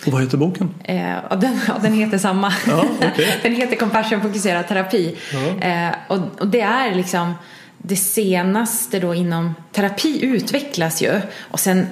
[0.06, 0.74] Och vad heter boken?
[0.84, 2.52] Eh, och den, och den heter samma.
[2.66, 3.26] Ja, okej.
[3.42, 5.16] den heter compassion-fokuserad terapi.
[5.32, 5.68] Ja.
[5.68, 7.34] Eh, och, och det är liksom
[7.78, 11.86] det senaste då inom terapi utvecklas ju och sen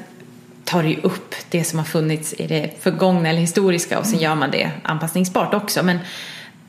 [0.64, 4.18] tar det ju upp det som har funnits i det förgångna eller historiska och sen
[4.18, 5.82] gör man det anpassningsbart också.
[5.82, 5.98] Men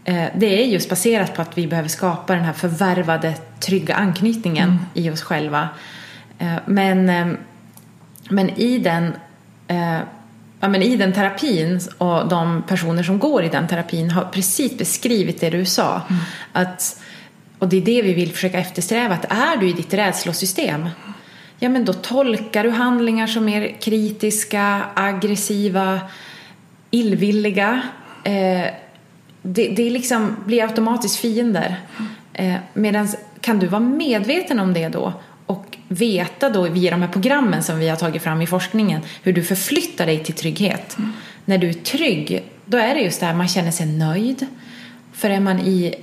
[0.03, 4.79] eh, det är just baserat på att vi behöver skapa den här förvärvade trygga anknytningen
[4.93, 5.69] i oss själva.
[6.39, 7.27] Eh, men, eh,
[8.29, 9.13] men i den
[9.67, 9.99] eh,
[10.61, 14.77] Ja, men I den terapin och de personer som går i den terapin har precis
[14.77, 16.01] beskrivit det du sa.
[16.53, 17.01] Att,
[17.59, 19.13] och det är det vi vill försöka eftersträva.
[19.13, 20.89] Att är du i ditt rädslosystem
[21.59, 25.99] ja men då tolkar du handlingar som är kritiska, aggressiva,
[26.91, 27.81] illvilliga.
[28.23, 28.73] Eh,
[29.41, 31.75] det, det liksom blir automatiskt fiender.
[32.33, 33.07] Eh, Medan
[33.41, 35.13] kan du vara medveten om det då
[35.49, 39.33] och veta då via de här programmen som vi har tagit fram i forskningen hur
[39.33, 40.97] du förflyttar dig till trygghet.
[41.45, 44.47] När du är trygg, då är det just det här man känner sig nöjd.
[45.13, 45.95] För är man i,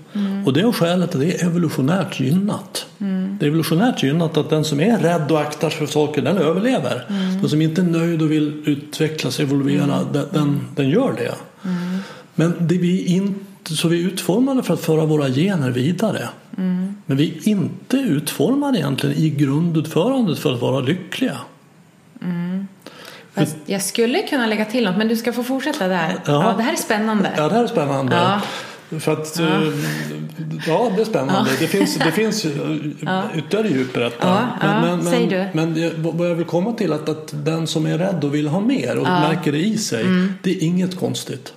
[0.45, 2.85] Och det är skälet att det är evolutionärt gynnat.
[3.39, 6.37] Det är evolutionärt gynnat att den som är rädd och aktar sig för saker den
[6.37, 7.05] överlever.
[7.41, 11.35] Den som inte är nöjd och vill utvecklas, evolvera, den, den, den gör det.
[12.35, 16.29] Men det vi inte, så vi är utformade för att föra våra gener vidare.
[17.05, 21.37] Men vi är inte utformade egentligen i grundutförandet för att vara lyckliga.
[23.33, 26.15] Fast jag skulle kunna lägga till något, men du ska få fortsätta där.
[26.25, 26.31] Ja.
[26.31, 27.31] Ja, det här är spännande.
[27.37, 28.15] Ja, det här är spännande.
[28.15, 28.41] Ja.
[28.99, 29.61] För att, ja.
[30.67, 31.49] ja, det är spännande.
[31.59, 32.45] Det finns, det finns
[33.35, 34.27] ytterligare djup i detta.
[34.27, 35.45] Ja, ja, men, men, säg du.
[35.53, 38.47] men det- vad jag vill komma till att, att den som är rädd och vill
[38.47, 40.05] ha mer och märker det i sig,
[40.43, 41.53] det är inget konstigt.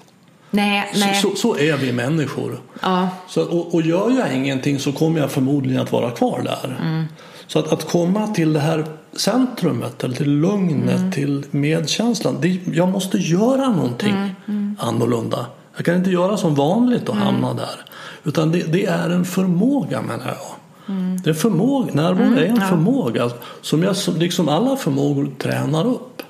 [0.55, 1.09] Nej, Mm.
[1.09, 1.15] nej.
[1.23, 2.61] Så, så, är vi människor.
[2.83, 3.09] Ja.
[3.29, 6.79] Så, och, och gör jag ingenting så kommer jag förmodligen att vara kvar där.
[6.83, 7.05] Mm.
[7.47, 11.13] Så att, att komma till det här centrumet, eller till lugnet, Mm.
[11.13, 12.37] till medkänslan.
[12.41, 14.15] Det, jag måste göra någonting
[14.49, 15.47] Mm, annorlunda.
[15.77, 17.85] Jag kan inte göra som vanligt och hamna där.
[18.25, 20.95] Utan det, det är en förmåga menar jag.
[20.97, 21.17] Mm.
[21.25, 23.31] Det är förmåga, närvaro är en förmåga
[23.63, 26.23] som jag som, liksom alla förmågor tränar upp.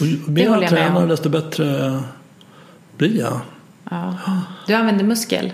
[0.00, 0.52] Och ju mer Mm.
[0.52, 1.98] jag jag tränar desto bättre
[3.00, 3.40] blir jag.
[3.90, 4.14] Ja.
[4.66, 5.52] Du använder muskel.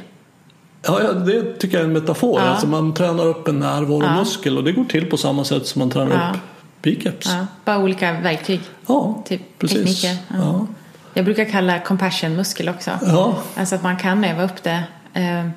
[0.83, 2.41] Ja, ja, det tycker jag är en metafor.
[2.41, 2.47] Ja.
[2.47, 5.91] Alltså man tränar upp en närvaromuskel och det går till på samma sätt som man
[5.91, 6.31] tränar Ja.
[6.31, 6.41] upp
[6.83, 7.27] biceps.
[7.27, 7.47] Ja.
[7.65, 8.61] Bara olika verktyg.
[8.87, 9.79] Ja, Typ precis.
[10.03, 10.17] tekniker.
[10.29, 10.37] Ja.
[10.39, 10.67] Ja.
[11.15, 12.91] Jag brukar kalla compassion-muskel också.
[13.03, 13.39] Ja.
[13.57, 14.83] Alltså att man kan öva upp det.
[15.15, 15.49] eh,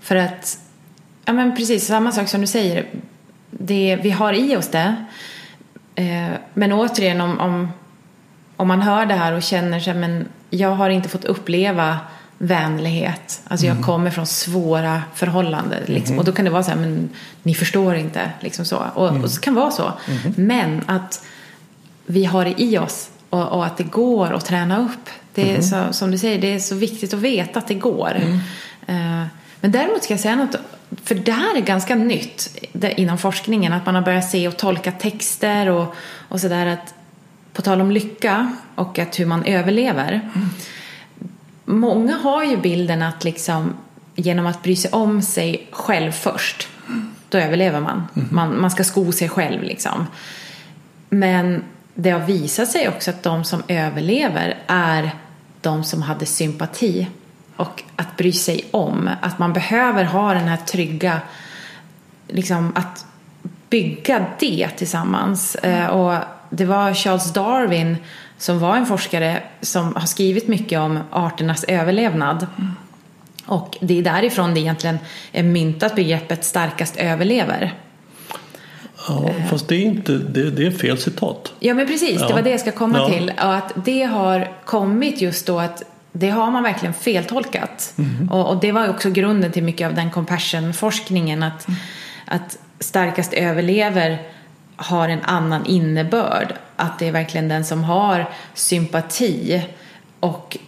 [0.00, 0.58] För att,
[1.24, 2.86] ja men precis samma sak som du säger.
[3.50, 4.94] Det, vi har i oss det.
[5.94, 7.68] Eh, Men återigen om, om,
[8.56, 11.98] om man hör det här och känner sig men jag har inte fått uppleva
[12.38, 13.40] vänlighet.
[13.48, 15.82] Alltså jag kommer från svåra förhållanden.
[15.86, 16.18] Liksom.
[16.18, 17.10] Och då kan det vara så här, men
[17.42, 18.30] ni förstår inte.
[18.40, 18.82] Liksom så.
[18.94, 19.92] Och, och så kan det vara så.
[20.36, 21.24] Men att
[22.06, 25.10] vi har det i oss och, och att det går att träna upp.
[25.34, 28.16] Det är så, som du säger, det är så viktigt att veta att det går.
[28.86, 29.24] Eh,
[29.60, 30.56] men däremot ska jag säga något,
[31.04, 32.58] för det här är ganska nytt
[32.96, 35.94] inom forskningen, att man har börjat se och tolka texter och,
[36.28, 36.94] och sådär att
[37.52, 40.30] på tal om lycka och att hur man överlever.
[41.64, 43.74] Många har ju bilden att liksom
[44.14, 46.68] genom att bry sig om sig själv först,
[47.28, 48.08] då överlever man.
[48.12, 50.06] Man, man ska sko sig själv liksom.
[51.08, 55.10] Men det har visat sig också att de som överlever är
[55.60, 57.08] de som hade sympati
[57.56, 59.10] och att bry sig om.
[59.20, 61.20] Att man behöver ha den här trygga,
[62.28, 63.06] liksom att
[63.70, 65.56] bygga det tillsammans.
[65.62, 65.90] Mm.
[65.90, 66.14] Och
[66.54, 67.96] det var Charles Darwin
[68.38, 72.46] som var en forskare som har skrivit mycket om arternas överlevnad.
[73.46, 74.98] Och det är därifrån det egentligen
[75.32, 77.74] är myntat begreppet starkast överlever.
[79.08, 81.52] Ja, fast det är inte, det, det är fel citat.
[81.60, 82.28] Ja men precis, Ja.
[82.28, 83.08] det var det jag ska komma Ja.
[83.08, 83.32] till.
[83.36, 87.92] Och att det har kommit just då att det har man verkligen feltolkat.
[87.96, 88.28] Mhm.
[88.32, 91.42] Och, och det var också grunden till mycket av den compassion-forskningen.
[91.42, 91.66] Att,
[92.26, 94.18] att starkast överlever
[94.76, 96.54] har en annan innebörd.
[96.76, 99.66] Att det är verkligen den som har sympati
[100.20, 100.58] och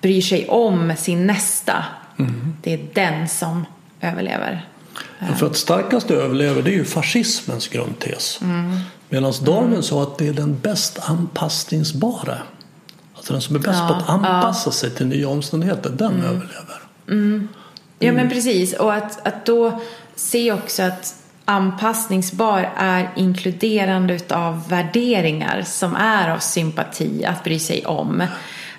[0.00, 1.84] bryr sig om sin nästa.
[2.16, 2.56] Mhm.
[2.62, 3.66] Det är den som
[4.00, 4.66] överlever.
[5.38, 8.38] För att starkast överlever det är ju fascismens grundtes.
[8.42, 8.78] Mm.
[9.08, 12.38] Medan Darwin sa att det är den bäst anpassningsbara.
[13.14, 16.24] Alltså den som är bäst Ja, på att anpassa sig till nya omständigheter, den Mm.
[16.24, 16.78] överlever.
[17.98, 19.80] Ja men precis och att, att då
[20.14, 21.14] se också att
[21.52, 28.22] anpassningsbar är inkluderande utav värderingar som är av sympati att bry sig om.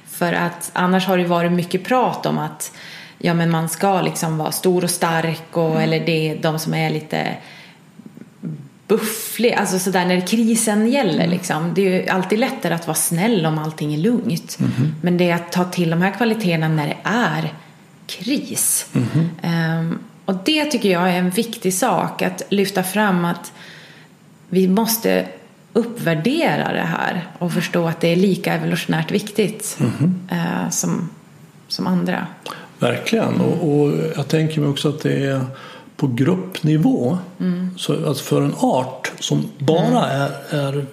[0.07, 2.71] För att annars har det varit mycket prat om att
[3.17, 6.73] ja men man ska liksom vara stor och stark och eller det är de som
[6.73, 7.37] är lite
[8.87, 11.73] bufflig, alltså sådär när krisen gäller liksom.
[11.73, 14.57] Det är ju alltid lättare att vara snäll om allting är lugnt.
[15.01, 17.53] Men det är att ta till de här kvaliteterna när det är
[18.07, 18.87] kris.
[19.41, 23.51] Ehm, och det tycker jag är en viktig sak att lyfta fram att
[24.49, 25.25] vi måste
[25.73, 29.77] uppvärdera det här och förstå att det är lika evolutionärt viktigt
[30.31, 31.09] eh, som,
[31.67, 32.27] som andra.
[32.79, 33.41] Verkligen.
[33.41, 35.41] Och, och jag tänker mig också att det är
[35.95, 37.17] på gruppnivå.
[37.39, 37.69] Mm.
[37.77, 40.85] Så, alltså för en art som bara är, är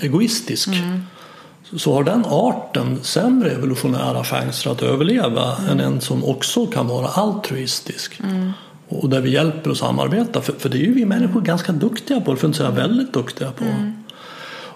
[0.00, 1.02] egoistisk Mm.
[1.76, 5.70] så- har den arten sämre evolutionära chanser att överleva Mm.
[5.70, 8.20] än en som också kan vara altruistisk.
[8.88, 10.40] Och där vi hjälper och samarbetar.
[10.40, 13.12] För, för det är ju vi människor ganska duktiga på, för att inte säga väldigt
[13.12, 13.64] duktiga på.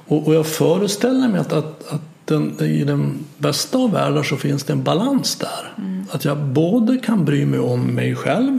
[0.06, 4.36] Och, och jag föreställer mig att, att, att den, i den bästa av världar så
[4.36, 5.72] finns det en balans där.
[6.10, 8.58] Att jag både kan bry mig om mig själv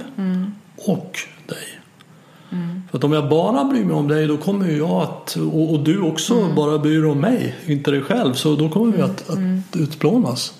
[0.77, 1.81] och dig.
[2.91, 5.79] För att om jag bara bryr mig om dig då kommer jag att, och, och
[5.79, 8.33] du också bara bryr dig om mig, inte dig själv.
[8.33, 10.53] Så då kommer vi att, att utplånas.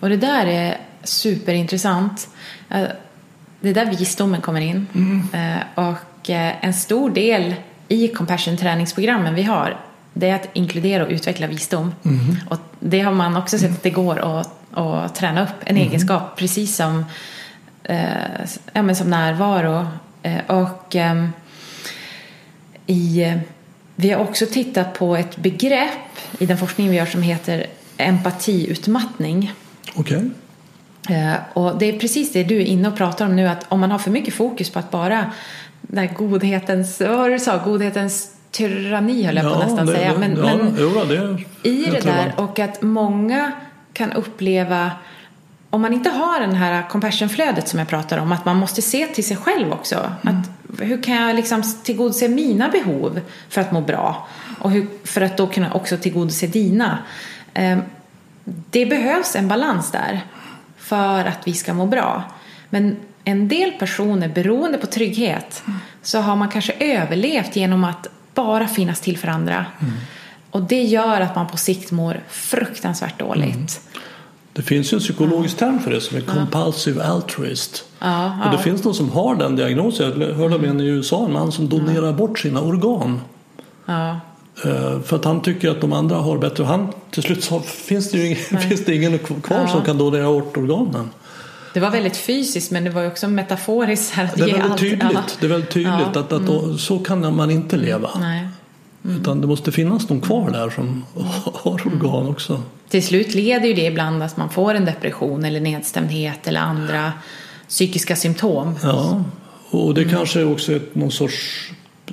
[0.00, 2.28] Och det där är superintressant.
[3.68, 4.86] Eh, Det är där visdomen kommer in.
[5.32, 7.54] Eh, Och eh, en stor del
[7.88, 9.76] i compassion träningsprogrammen vi har
[10.16, 11.94] det är att inkludera och utveckla visdom.
[12.48, 16.36] Och det har man också sett att det går att, att träna upp en egenskap
[16.36, 17.04] precis som,
[17.84, 17.98] eh,
[18.72, 19.86] ja, men som närvaro.
[20.22, 21.32] Eh, Och ehm,
[22.86, 23.32] i,
[23.96, 29.52] vi har också tittat på ett begrepp i den forskning vi gör som heter empatiutmattning.
[29.94, 30.30] Okej?
[31.08, 33.80] Eh, Och det är precis det du är inne och pratar om nu att om
[33.80, 35.30] man har för mycket fokus på att bara
[35.80, 39.92] den godhetens, vad var det du sa, godhetens tyranni höll jag på att nästan det,
[39.92, 40.18] säga.
[40.18, 43.52] Men, ja, men jo, det i det där och att många
[43.92, 44.90] kan uppleva
[45.70, 49.06] om man inte har den här compassionflödet som jag pratar om, att man måste se
[49.06, 50.12] till sig själv också.
[50.22, 54.28] Att, hur kan jag liksom tillgodose mina behov för att må bra?
[54.58, 56.98] Och hur, för att då kunna också tillgodose dina.
[57.54, 57.78] Eh,
[58.44, 60.20] det behövs en balans där
[60.84, 62.22] för att vi ska må bra.
[62.70, 65.62] Men en del personer, beroende på trygghet,
[66.02, 69.66] så har man kanske överlevt genom att bara finnas till för andra.
[70.50, 73.80] Och det gör att man på sikt mår fruktansvärt dåligt.
[74.52, 77.84] Det finns ju en psykologisk term för det som är compulsive altruist.
[77.98, 78.62] Ja, Och det ja.
[78.62, 80.20] finns de som har den diagnosen.
[80.20, 83.20] Jag hörde om en i USA, en man som donerar bort sina organ.
[83.86, 84.20] Ja.
[84.64, 86.62] Eh, För att han tycker att de andra har bättre.
[86.62, 89.68] Och han, till slut så finns det ju ingen, finns det ingen kvar Ja.
[89.68, 91.10] som kan donera bort organen.
[91.74, 94.14] Det var väldigt fysiskt men det var också metaforiskt.
[94.14, 94.80] Här, att Det är väldigt allt.
[94.80, 95.22] tydligt, Ja.
[95.40, 96.20] det är väldigt tydligt Ja.
[96.20, 98.10] att, att då, så kan man inte leva.
[98.20, 98.48] Nej.
[99.02, 101.04] Utan det måste finnas någon kvar där som
[101.44, 102.62] har organ också.
[102.88, 107.12] Till slut leder ju det ibland att man får en depression eller nedstämdhet eller andra
[107.68, 108.74] psykiska symptom.
[108.82, 109.24] Ja,
[109.70, 111.70] och det kanske också är någon sorts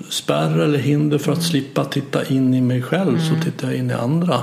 [0.09, 3.89] spärr eller hinder för att slippa titta in i mig själv så tittar jag in
[3.91, 4.41] i andra.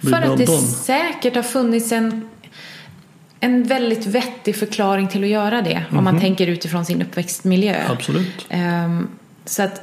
[0.00, 2.28] Blir För att det säkert har funnits en,
[3.40, 5.82] en väldigt vettig förklaring till att göra det.
[5.90, 7.76] Om man tänker utifrån sin uppväxtmiljö.
[7.88, 8.46] Absolut.
[8.48, 9.08] Ehm,
[9.44, 9.82] så att,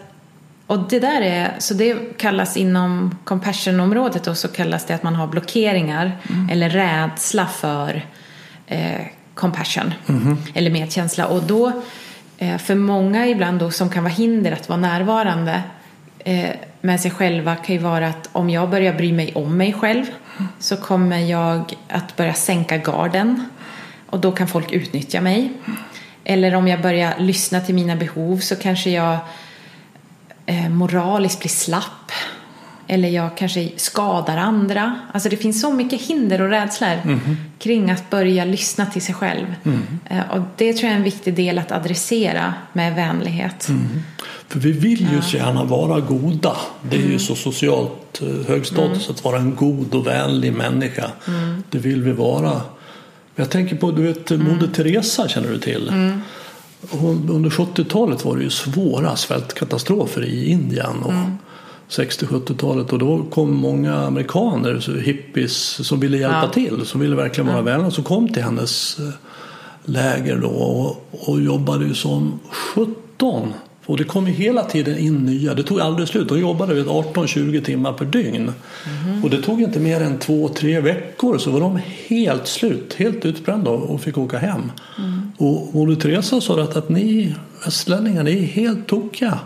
[0.68, 5.16] och det där är, så det kallas inom compassion-området då, så kallas det att man
[5.16, 6.18] har blockeringar
[6.52, 8.06] eller rädsla för
[8.68, 9.02] eh,
[9.34, 9.94] compassion
[10.54, 11.28] eller medkänsla.
[11.28, 11.82] Och då,
[12.38, 15.64] Eh, för många ibland då som kan vara hinder att vara närvarande
[16.20, 16.50] eh,
[16.82, 20.06] med sig själva kan ju vara att om jag börjar bry mig om mig själv
[20.60, 23.50] så kommer jag att börja sänka garden
[24.06, 25.54] och då kan folk utnyttja mig.
[26.24, 29.18] Eller om jag börjar lyssna till mina behov så kanske jag
[30.46, 32.12] eh, moraliskt blir slapp
[32.88, 35.00] eller jag kanske skadar andra.
[35.14, 37.38] Alltså det finns så mycket hinder och rädslor Mhm.
[37.60, 39.46] kring att börja lyssna till sig själv.
[40.10, 43.70] Eh, Och det tror jag är en viktig del att adressera med vänlighet.
[43.70, 43.88] Mm.
[44.48, 46.56] För vi vill ju så gärna vara goda.
[46.90, 47.12] Det är Mm.
[47.12, 51.12] ju så socialt eh, hög status att vara en god och vänlig människa.
[51.28, 51.64] Mm.
[51.70, 52.62] Det vill vi vara.
[53.36, 54.48] Jag tänker på, du vet, Mm.
[54.48, 55.92] Moder Teresa känner du till?
[57.30, 61.04] Under 70-talet var det ju svåra svältkatastrofer i Indien.
[61.04, 61.38] Och Mm.
[61.90, 66.50] 60-70-talet och då kom många amerikaner, hippies, som ville hjälpa Ja.
[66.50, 66.86] till.
[66.86, 67.92] Som ville verkligen vara vänliga.
[67.92, 69.10] Som kom till hennes eh,
[69.86, 73.54] läger då och, och jobbade ju som 17.
[73.86, 75.54] Och det kom ju hela tiden in nya.
[75.54, 76.30] Det tog aldrig slut.
[76.30, 78.52] De jobbade vet, 18-20 timmar per dygn.
[79.24, 82.94] Och det tog inte mer än två, tre veckor så var de helt slut.
[82.98, 84.72] Helt utbrända och fick åka hem.
[85.38, 87.36] Och Moder Teresa sa att, att ni
[87.66, 89.40] västlänningar, ni är helt tokiga.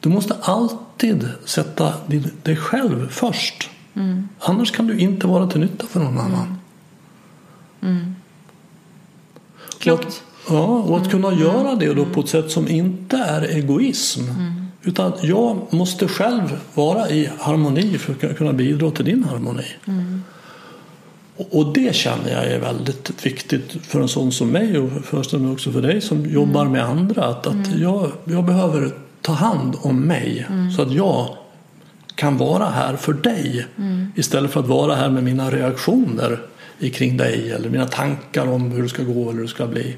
[0.00, 1.92] Du måste alltid sätta
[2.42, 3.70] dig själv först.
[4.40, 6.58] Annars kan du inte vara till nytta för någon annan.
[9.78, 10.22] Klokt.
[10.48, 14.20] Ja, och att kunna göra det då på ett sätt som inte är egoism.
[14.82, 19.64] Utan jag måste själv vara i harmoni för att kunna bidra till din harmoni.
[21.36, 25.42] Och- Och det känner jag är väldigt viktigt för en sån som mig och föreställer
[25.44, 27.24] mig också för dig som jobbar med andra.
[27.24, 28.92] Att, att jag, jag behöver
[29.28, 31.36] ta hand om mig så att jag
[32.14, 33.66] kan vara här för dig
[34.14, 36.40] istället för att vara här med mina reaktioner
[36.92, 39.96] kring dig eller mina tankar om hur det ska gå eller hur det ska bli.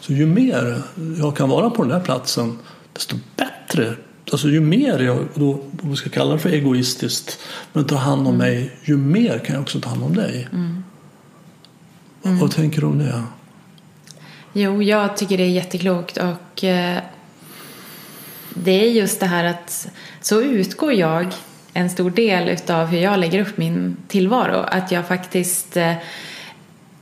[0.00, 0.82] Så ju mer
[1.18, 2.58] jag kan vara på den här platsen
[2.92, 3.94] desto bättre.
[4.32, 5.52] Alltså ju mer jag, då,
[5.82, 7.38] om vi ska kalla det för egoistiskt,
[7.72, 10.48] men tar hand om mig, ju mer kan jag också ta hand om dig.
[12.22, 13.22] Vad tänker du om det?
[14.52, 16.98] Jo, jag tycker det är jätteklokt och eh,
[18.54, 19.88] det är just det här att
[20.20, 21.26] så utgår jag
[21.74, 24.64] en stor del utav hur jag lägger upp min tillvaro.
[24.68, 25.94] Att jag faktiskt eh,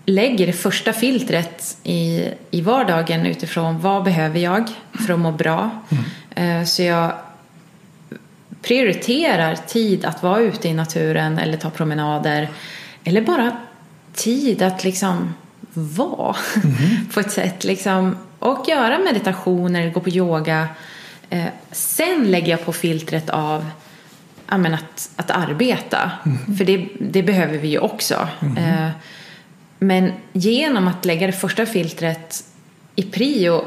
[0.06, 4.64] lägger det första filtret i, i vardagen utifrån vad behöver jag
[5.06, 5.70] för att må bra.
[6.30, 7.12] Eh, så jag
[8.62, 12.48] prioriterar tid att vara ute i naturen eller ta promenader.
[13.04, 13.56] Eller bara
[14.14, 15.34] tid att liksom
[15.72, 16.36] vara
[17.14, 17.64] på ett sätt.
[17.64, 20.68] Liksom, och göra meditationer, gå på yoga.
[21.30, 23.66] Eh, sen lägger jag på filtret av
[24.48, 26.10] ja, men att, att arbeta.
[26.58, 28.28] För det, det behöver vi ju också.
[28.56, 28.88] Eh,
[29.78, 32.44] men genom att lägga det första filtret
[32.96, 33.64] i prio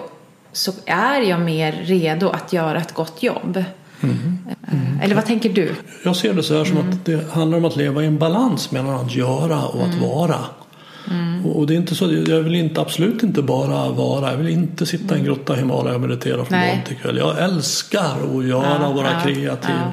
[0.52, 3.58] så är jag mer redo att göra ett gott jobb.
[4.02, 5.76] Eh, Eller vad tänker du?
[6.06, 8.72] Jag ser det så här som att det handlar om att leva i en balans
[8.72, 10.40] mellan att göra och att vara.
[11.46, 14.32] Och och det är inte så, jag vill inte, absolut inte bara vara.
[14.32, 17.18] Jag vill inte sitta i en grotta i Himalaya och meditera från morgon till kväll.
[17.18, 19.76] Jag älskar att göra Ja, och vara ja, kreativ.
[19.76, 19.92] ja.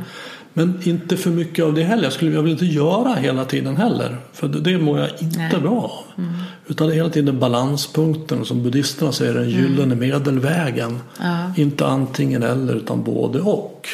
[0.52, 2.02] Men inte för mycket av det heller.
[2.04, 4.16] Jag, skulle, jag vill inte göra hela tiden heller.
[4.32, 5.60] För det, mår jag inte Nej.
[5.60, 6.24] bra av.
[6.66, 8.44] Utan det är hela tiden balanspunkten.
[8.44, 10.98] Som buddhisterna säger, den gyllene medelvägen.
[11.20, 11.52] Ja.
[11.56, 13.86] Inte antingen eller utan både och.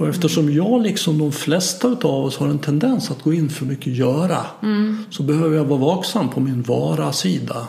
[0.00, 3.64] Och eftersom jag liksom de flesta av oss har en tendens att gå in för
[3.66, 4.38] mycket göra
[5.10, 7.68] så behöver jag vara vaksam på min vara-sida.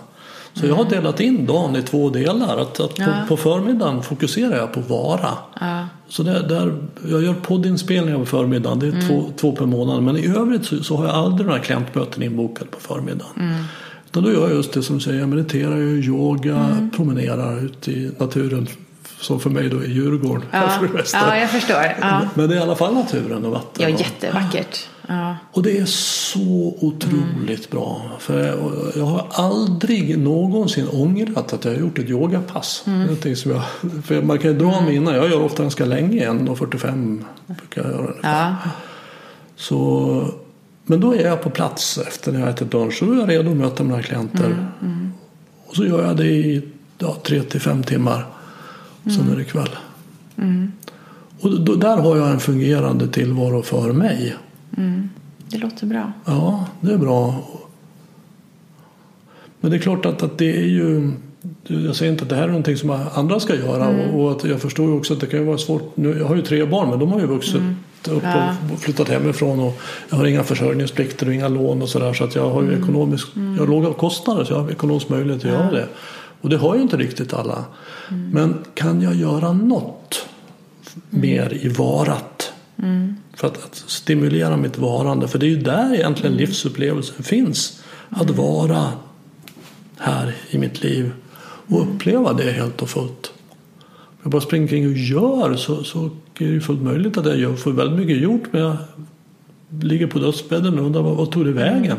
[0.53, 2.57] Så jag har delat in dagen i två delar.
[2.57, 3.13] Att, att på, Ja.
[3.27, 5.29] på förmiddagen fokuserar jag på vara.
[5.59, 5.87] Ja.
[6.09, 6.77] Så där, där,
[7.09, 10.03] jag gör poddinspelningar på förmiddagen, det är två, två per månad.
[10.03, 13.53] Men i övrigt så, så har jag aldrig några klientmöten inbokade på förmiddagen.
[14.05, 17.87] Utan då gör jag just det som du säger, jag mediterar, jag yoga, promenerar ut
[17.87, 18.67] i naturen.
[19.21, 21.17] Som för mig då är Djurgården Ja, för det mesta.
[21.17, 21.95] ja, jag förstår.
[22.01, 23.83] Ja, Men det är i alla fall naturen och vatten.
[23.83, 24.87] ja jättevackert.
[25.07, 25.35] Ja.
[25.51, 28.01] och det är så otroligt bra.
[28.19, 28.39] För
[28.97, 32.81] jag, har aldrig någonsin ångrat att jag har gjort ett yogapass.
[32.85, 33.61] Det är någonting som jag,
[34.03, 38.13] för man kan ju dra mina, jag gör ofta ganska länge, 1.45 brukar jag göra.
[38.23, 38.55] Ja.
[39.55, 40.33] Så,
[40.85, 43.51] men då är jag på plats efter när jag ätit lunch då är jag redo
[43.51, 44.67] att möta mina klienter.
[45.65, 46.61] Och så gör jag det i
[46.97, 48.25] ja, tre till fem timmar.
[49.03, 49.69] Sen är det kväll.
[51.39, 54.35] Och då, där har jag en fungerande tillvaro för mig.
[55.47, 56.11] Det låter bra.
[56.25, 57.35] Ja, det är bra.
[59.59, 61.11] Men det är klart att, att det är ju
[61.67, 64.43] jag säger inte att det här är någonting som andra ska göra och, och att
[64.43, 65.97] jag förstår ju också att det kan ju vara svårt.
[65.97, 67.61] Nu, jag har ju tre barn men de har ju vuxit
[68.09, 68.55] upp Ja.
[68.73, 72.35] och flyttat hemifrån och jag har inga försörjningsplikter och inga lån och sådär så att
[72.35, 75.71] jag har ju ekonomisk, jag har låga kostnader så jag har ekonomisk möjlighet att göra
[75.71, 75.87] det.
[76.41, 77.65] Och det har ju inte riktigt alla.
[78.31, 80.25] Men kan jag göra något
[81.09, 82.53] mer i varat?
[83.33, 85.27] För att, att stimulera mitt varande.
[85.27, 87.83] För det är ju där egentligen livsupplevelsen finns.
[88.09, 88.87] Att vara
[89.97, 91.11] här i mitt liv
[91.67, 93.31] och uppleva det helt och fullt.
[93.89, 97.25] Om jag bara springer kring och gör så, så är det ju fullt möjligt att
[97.25, 98.77] jag gör, får väldigt mycket gjort men jag
[99.79, 101.97] ligger på dödsbädden och undrar vad, vad tog det vägen?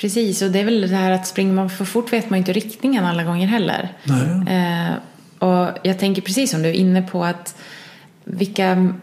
[0.00, 2.52] Precis, och det är väl det här att springer man för fort vet man inte
[2.52, 3.92] riktningen alla gånger heller.
[4.48, 4.94] Eh,
[5.48, 7.56] och jag tänker precis som du är inne på att
[8.24, 8.94] vilka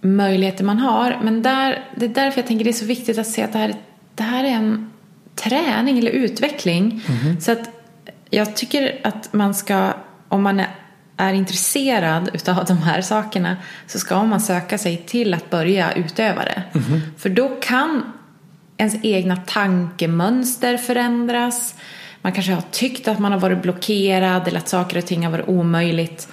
[0.00, 1.20] möjligheter man har.
[1.22, 3.58] Men där, det är därför jag tänker det är så viktigt att se att det
[3.58, 3.74] här,
[4.14, 4.90] det här är en
[5.34, 7.02] träning eller utveckling.
[7.40, 7.70] Så att
[8.30, 9.92] jag tycker att man ska,
[10.28, 10.68] om man är,
[11.16, 13.56] är intresserad utav de här sakerna
[13.86, 16.62] så ska man söka sig till att börja utöva det.
[17.18, 18.12] För då kan
[18.76, 21.74] ens egna tankemönster förändras.
[22.22, 25.32] Man kanske har tyckt att man har varit blockerad eller att saker och ting har
[25.32, 26.28] varit omöjligt.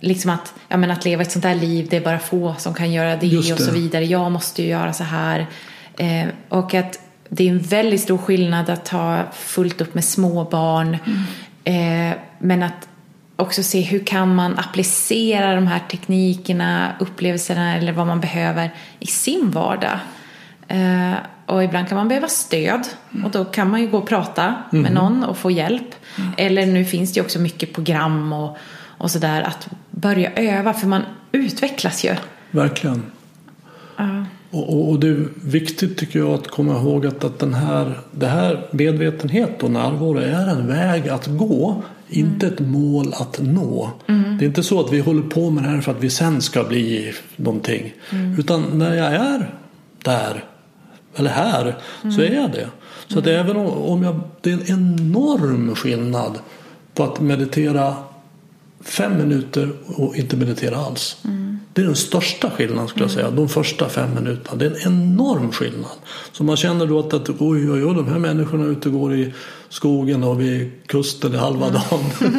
[0.00, 2.74] Liksom att, ja, men att leva ett sånt här liv, det är bara få som
[2.74, 3.64] kan göra det, Just och det.
[3.64, 4.04] så vidare.
[4.04, 5.46] Jag måste ju göra så här.
[5.96, 10.44] Eh, och att det är en väldigt stor skillnad att ha fullt upp med små
[10.44, 10.98] barn.
[11.64, 12.88] Eh, men att
[13.36, 19.06] också se hur kan man applicera de här teknikerna, upplevelserna eller vad man behöver i
[19.06, 19.98] sin vardag.
[20.68, 21.12] Eh,
[21.50, 22.86] och ibland kan man behöva stöd
[23.24, 25.94] och då kan man ju gå och prata med någon och få hjälp.
[26.36, 28.56] Eller nu finns det ju också mycket program och,
[28.98, 32.14] och sådär att börja öva för man utvecklas ju.
[32.50, 33.02] Verkligen.
[33.96, 34.24] Ja.
[34.50, 38.00] Och, och, och det är viktigt tycker jag att komma ihåg att, att den här,
[38.10, 41.82] det här medvetenhet och närvaro är en väg att gå.
[42.08, 43.90] Inte ett mål att nå.
[44.38, 46.40] Det är inte så att vi håller på med det här för att vi sen
[46.42, 47.92] ska bli någonting.
[48.38, 49.54] Utan när jag är
[50.04, 50.44] där,
[51.16, 51.76] eller här,
[52.16, 52.68] så är jag det.
[53.08, 56.38] Så att även om, jag, det är en enorm skillnad
[56.94, 57.94] på att meditera
[58.80, 61.16] fem minuter och inte meditera alls.
[61.72, 63.30] Det är den största skillnaden skulle jag säga.
[63.30, 64.56] De första fem minuterna.
[64.56, 65.90] Det är en enorm skillnad.
[66.32, 69.14] Så man känner då att, att oj, oj, oj, de här människorna ute och går
[69.14, 69.32] i
[69.68, 72.04] skogen och vid kusten i halva dagen.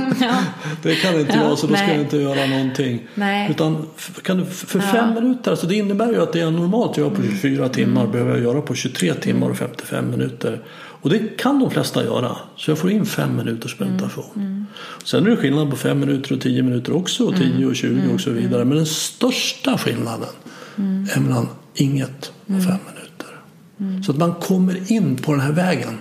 [0.83, 1.95] det kan inte Ja, jag så då ska nej.
[1.95, 3.07] jag inte göra någonting.
[3.15, 3.51] Nej.
[3.51, 3.87] Utan
[4.23, 7.21] kan du, för fem minuter, alltså det innebär ju att det jag normalt gör på
[7.21, 10.61] 24 timmar behöver jag göra på 23 timmar och 55 minuter.
[11.01, 12.35] Och det kan de flesta göra.
[12.57, 14.65] Så jag får in fem minuters meditation.
[15.03, 18.13] Sen är det skillnad på fem minuter och 10 minuter också och 10 och 20
[18.13, 18.65] och så vidare.
[18.65, 20.29] Men den största skillnaden
[21.15, 24.01] är mellan inget och fem minuter.
[24.05, 25.97] Så att man kommer in på den här vägen.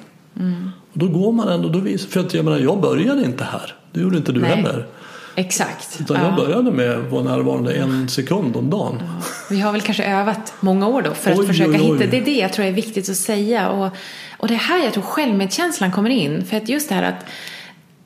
[0.92, 3.74] Och då går man ändå, då vis, för att jag menar jag började inte här.
[3.92, 4.50] Det gjorde inte du Nej.
[4.50, 4.86] heller.
[5.34, 6.00] Exakt.
[6.00, 6.24] Utan Ja.
[6.24, 9.02] jag började med att vara närvarande en sekund om dagen.
[9.50, 11.98] Vi har väl kanske övat många år då för att Oj, försöka oj, oj.
[11.98, 12.10] hitta.
[12.10, 13.68] Det är det jag tror är viktigt att säga.
[13.68, 13.90] Och,
[14.40, 16.44] och det är här jag tror självmedkänslan kommer in.
[16.44, 17.24] För att just det här att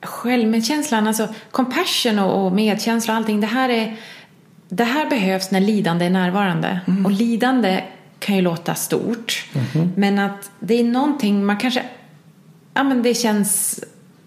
[0.01, 3.41] självmedkänslan, alltså compassion och, och medkänsla och allting.
[3.41, 3.95] Det här, är,
[4.69, 6.79] det här behövs när lidande är närvarande.
[6.87, 7.05] Mm.
[7.05, 7.83] Och lidande
[8.19, 9.45] kan ju låta stort.
[9.95, 11.83] Men att det är någonting man kanske,
[12.73, 13.83] ja men det känns,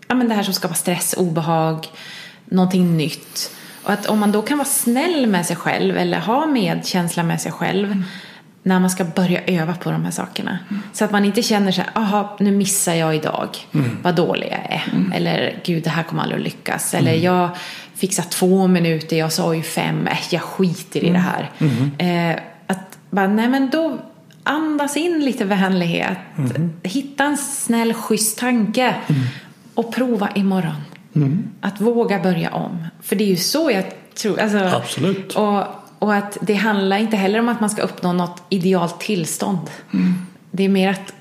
[0.09, 1.87] ja men det här som skapar stress, obehag,
[2.45, 3.51] någonting nytt.
[3.83, 7.41] Och att om man då kan vara snäll med sig själv eller ha medkänsla med
[7.41, 8.05] sig själv
[8.69, 10.59] när man ska börja öva på de här sakerna.
[10.93, 13.49] Så att man inte känner sig, aha, nu missar jag idag,
[14.03, 15.14] vad dålig jag är.
[15.14, 16.95] Eller gud, det här kommer aldrig att lyckas.
[16.95, 17.51] Eller jag
[17.95, 21.51] fixar två minuter, jag sa ju fem, äh, jag skiter i det här.
[21.99, 23.99] Eh, att bara, nej men då
[24.43, 26.19] andas in lite vänlighet.
[26.83, 28.95] Hitta en snäll, schysst tanke.
[29.75, 30.83] Och prova imorgon.
[31.61, 32.87] Att våga börja om.
[33.03, 34.41] För det är ju så jag tror.
[34.41, 35.35] Alltså, Absolut.
[35.35, 35.64] Och,
[35.99, 39.71] och att det handlar inte heller om att man ska uppnå något idealt tillstånd.
[40.51, 41.15] Det är mer att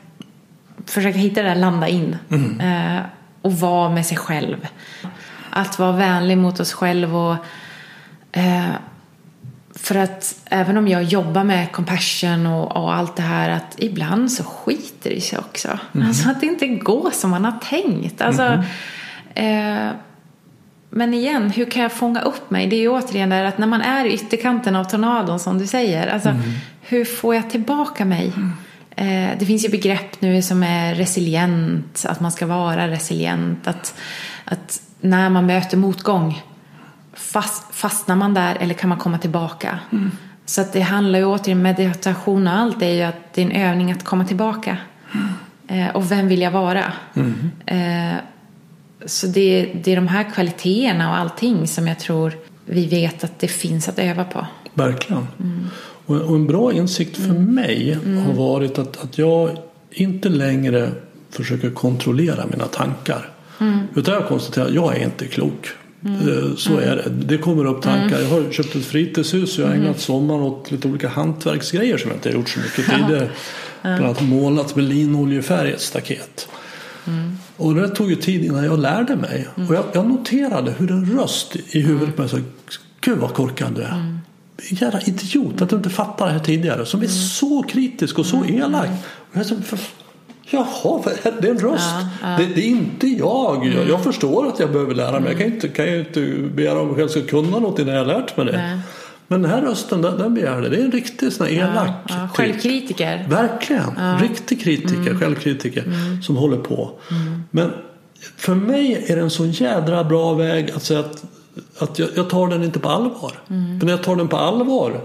[0.86, 2.16] försöka hitta det där, landa in.
[2.62, 3.02] Eh,
[3.42, 4.68] och vara med sig själv.
[5.50, 7.36] Att vara vänlig mot oss själv och
[8.32, 8.72] eh,
[9.76, 14.32] för att även om jag jobbar med compassion och, och allt det här att ibland
[14.32, 15.80] så skiter det sig också.
[15.94, 18.22] Alltså att det inte går som man har tänkt.
[18.22, 18.64] Alltså,
[19.34, 19.90] eh,
[20.90, 22.68] men igen, hur kan jag fånga upp mig?
[22.68, 25.68] Det är ju återigen där att när man är i ytterkanten av tornadon som du
[25.68, 26.08] säger.
[26.08, 26.30] Alltså,
[26.82, 28.34] Hur får jag tillbaka mig?
[28.96, 33.68] Eh, det finns ju begrepp nu som är resilient, att man ska vara resilient.
[33.68, 33.96] Att,
[34.46, 36.44] att när man möter motgång,
[37.14, 39.80] fast, fastnar man där eller kan man komma tillbaka?
[40.46, 43.52] Så att det handlar ju återigen, meditation och allt är ju att det är en
[43.70, 44.78] övning att komma tillbaka.
[45.68, 46.84] Eh, och vem vill jag vara?
[47.66, 48.18] Eh,
[49.06, 52.34] så det, det är de här kvaliteterna och allting som jag tror
[52.66, 54.48] vi vet att det finns att öva på.
[54.74, 55.28] Verkligen.
[56.06, 59.58] Och, och en bra insikt för mig har varit att, att jag
[59.92, 60.92] inte längre
[61.30, 63.30] försöker kontrollera mina tankar.
[63.96, 65.68] Utan jag konstaterar att jag är inte klok.
[66.06, 67.10] Eh, Så är det.
[67.10, 68.20] Det kommer upp tankar.
[68.20, 72.10] Jag har köpt ett fritidshus och jag har ägnat sommaren åt lite olika hantverksgrejer som
[72.10, 73.30] jag inte har gjort så mycket tidigare.
[73.82, 76.48] Bland annat målat med linoljefärg ett staket.
[77.58, 79.48] Och det tog ju tid innan jag lärde mig.
[79.68, 82.38] Och jag, jag noterade hur en röst i huvudet på mig sa
[83.02, 83.94] Gud vad korkad du är.
[83.94, 84.20] Mm.
[84.70, 86.86] Jävla idiot att du inte fattar det här tidigare.
[86.86, 88.90] Som är så kritisk och så elak.
[89.32, 89.80] Och jag för,
[90.50, 91.90] Jaha, det är en röst.
[91.92, 92.38] Ja, ja.
[92.38, 93.66] Det, det, är inte jag.
[93.66, 93.74] jag.
[93.74, 94.04] Jag mm.
[94.04, 95.30] förstår att jag behöver lära mig.
[95.32, 96.22] Jag kan inte, kan ju inte
[96.56, 98.58] begära att jag ska kunna något innan jag lärt mig det.
[98.58, 98.80] Nej.
[99.28, 100.70] Men den här rösten den, den begär det.
[100.70, 102.30] Det är en riktig sån här elak ja, ja.
[102.34, 103.26] Självkritiker.
[103.30, 103.94] Verkligen.
[103.98, 104.20] Ja.
[104.22, 105.20] Riktig kritiker, mm.
[105.20, 106.22] självkritiker mm.
[106.22, 106.92] som håller på.
[107.12, 107.44] Mm.
[107.52, 107.72] Men
[108.38, 111.24] för mig är det en så jädra bra väg att säga att,
[111.78, 113.34] att jag, jag tar den inte på allvar.
[113.50, 113.80] Mm.
[113.80, 115.02] För när jag tar den på allvar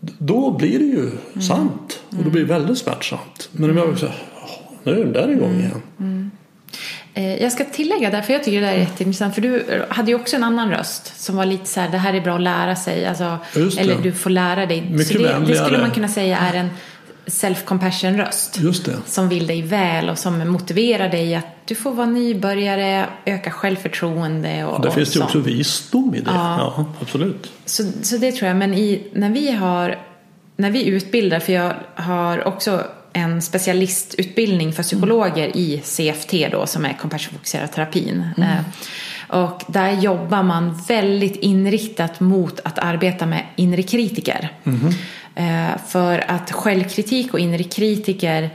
[0.00, 1.42] då blir det ju mm.
[1.42, 2.00] sant.
[2.08, 3.48] Och då blir det väldigt smärtsamt.
[3.52, 4.14] Men om jag säger
[4.82, 5.60] nu är den där igång mm.
[5.60, 5.82] igen.
[7.14, 9.34] Eh, jag ska tillägga där, för jag tycker det där är jätteintressant.
[9.34, 12.14] För du hade ju också en annan röst som var lite så här, det här
[12.14, 13.06] är bra att lära sig.
[13.06, 14.80] Alltså, eller du får lära dig.
[14.80, 16.70] Mycket så det, det, skulle man kunna säga är en
[17.26, 18.58] self-compassion röst.
[19.06, 24.64] Som vill dig väl och som motiverar dig att du får vara nybörjare, öka självförtroende
[24.64, 26.30] och, och Där finns det också visdom i det.
[26.30, 27.52] Ja, ja absolut.
[27.64, 28.56] Så, så det tror jag.
[28.56, 29.98] Men i, när vi har
[30.56, 32.84] när vi utbildar, för jag har också
[33.18, 35.58] en specialistutbildning för psykologer mm.
[35.58, 38.28] i CFT då som är compassion-fokuserad terapin.
[38.36, 38.50] Mm.
[38.50, 38.64] Eh,
[39.28, 44.52] och där jobbar man väldigt inriktat mot att arbeta med inre kritiker.
[44.64, 44.92] Mm.
[45.86, 48.50] För att självkritik och inre kritiker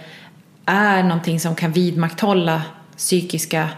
[0.65, 2.61] är någonting som kan vidmakthålla
[2.97, 3.69] psykiska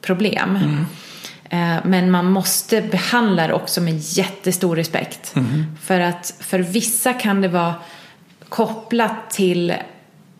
[0.00, 0.56] problem.
[0.56, 1.80] Mm.
[1.84, 5.36] Men man måste behandla det också med jättestor respekt.
[5.36, 5.64] Mm.
[5.82, 7.74] För att för vissa kan det vara
[8.48, 9.74] kopplat till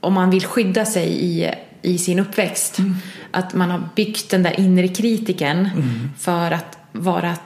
[0.05, 1.51] om man vill skydda sig i,
[1.83, 2.79] i sin uppväxt.
[2.79, 2.97] Mm.
[3.31, 6.11] Att man har byggt den där inre kritiken mm.
[6.19, 7.37] för att vara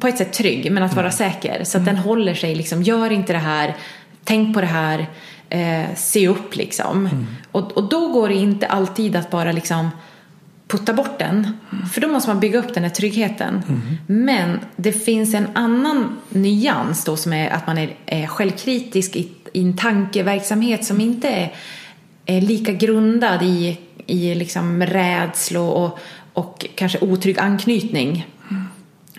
[0.00, 1.16] på ett sätt trygg men att vara mm.
[1.16, 1.64] säker.
[1.64, 2.04] Så att den mm.
[2.08, 3.76] håller sig liksom, gör inte det här,
[4.24, 5.06] tänk på det här,
[5.48, 7.06] eh, se upp liksom.
[7.06, 7.26] Mm.
[7.52, 9.90] Och, och då går det inte alltid att bara liksom
[10.68, 11.58] putta bort den.
[11.92, 13.62] För då måste man bygga upp den här tryggheten.
[13.68, 13.80] Mm.
[14.06, 19.28] Men det finns en annan nyans då som är att man är, är självkritisk i,
[19.52, 21.52] i en tankeverksamhet som inte är
[22.26, 25.98] lika grundad i, i liksom rädslor och,
[26.32, 28.26] och kanske otrygg anknytning.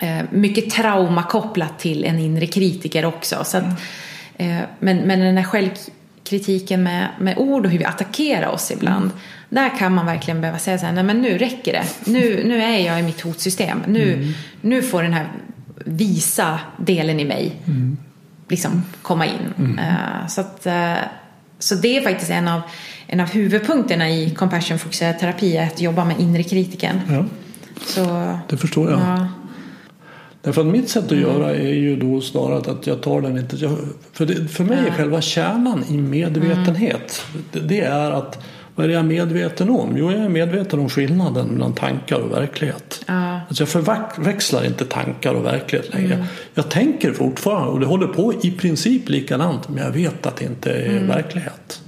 [0.02, 0.28] Mm.
[0.32, 3.43] mycket trauma kopplat till en inre kritiker också.
[3.43, 3.64] Så att,
[4.38, 4.66] mm.
[4.80, 9.06] men, men den här självkritiken med, med ord och hur vi attackerar oss ibland.
[9.06, 9.18] Mm.
[9.49, 12.12] Där kan man verkligen behöva säga så här, nej men nu räcker det.
[12.12, 13.84] Nu, nu är jag i mitt hotsystem.
[13.88, 14.34] Nu, mm.
[14.62, 15.28] nu får den här
[15.86, 17.97] visa delen i mig mm.
[18.47, 19.54] liksom komma in.
[19.58, 19.80] Mm.
[20.28, 20.68] Så att,
[21.62, 22.62] så det är faktiskt en av,
[23.07, 27.01] en av huvudpunkterna i compassion-fokuserad terapi, att jobba med inre kritiken.
[27.09, 27.26] Ja.
[27.86, 28.99] Så, det förstår jag.
[28.99, 29.28] Ja.
[30.41, 31.24] Därför att mitt sätt att mm.
[31.24, 33.57] göra är ju då snarare att jag tar den inte...
[34.14, 37.45] För, det, för mig är själva kärnan i medvetenhet, mm.
[37.51, 38.43] det, det, är att
[38.76, 39.97] vad är jag medveten om?
[39.97, 43.03] Jo, jag är medveten om skillnaden mellan tankar och verklighet.
[43.07, 43.39] Ja.
[43.47, 46.13] Alltså jag förväxlar inte tankar och verklighet längre.
[46.13, 46.28] Mm.
[46.53, 50.45] Jag tänker fortfarande och det håller på i princip likadant men jag vet att det
[50.45, 51.07] inte är mm.
[51.07, 51.82] verklighet.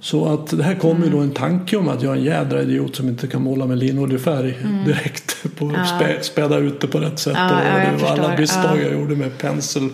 [0.00, 1.10] Så att det här kommer mm.
[1.10, 3.78] då en tanke om att jag är en jädra idiot som inte kan måla med
[3.78, 4.84] linådig mm.
[4.84, 5.44] direkt.
[5.58, 5.84] På, ja.
[5.84, 7.36] spä, späda ut det på rätt sätt.
[7.36, 9.90] Ja, och det var alla misstag jag gjorde med pensel,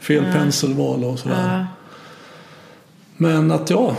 [0.00, 0.32] fel ja.
[0.32, 1.66] penselval och sådär.
[3.16, 3.96] Men att ja,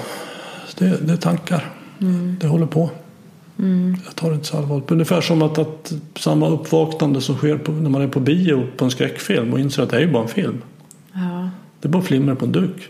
[0.78, 1.74] det, det är tankar.
[2.02, 2.38] Mm.
[2.42, 2.90] Det håller på.
[3.60, 3.98] Mm.
[4.06, 4.92] Jag tar det inte så allvarligt.
[4.92, 8.86] Ungefär som att, att samma uppvaknande som sker på, när man är på bio på
[8.86, 10.62] en skräckfilm och inser att det är bara en film.
[11.14, 11.50] Ja.
[11.80, 12.90] Det är bara flimmer på en duk.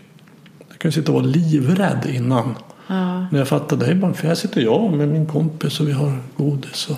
[0.68, 2.54] Jag kan sitta och vara livrädd innan.
[2.86, 3.26] Ja.
[3.30, 4.28] När jag fattar det är bara en film.
[4.28, 6.88] Här sitter jag med min kompis och vi har godis.
[6.90, 6.96] Och...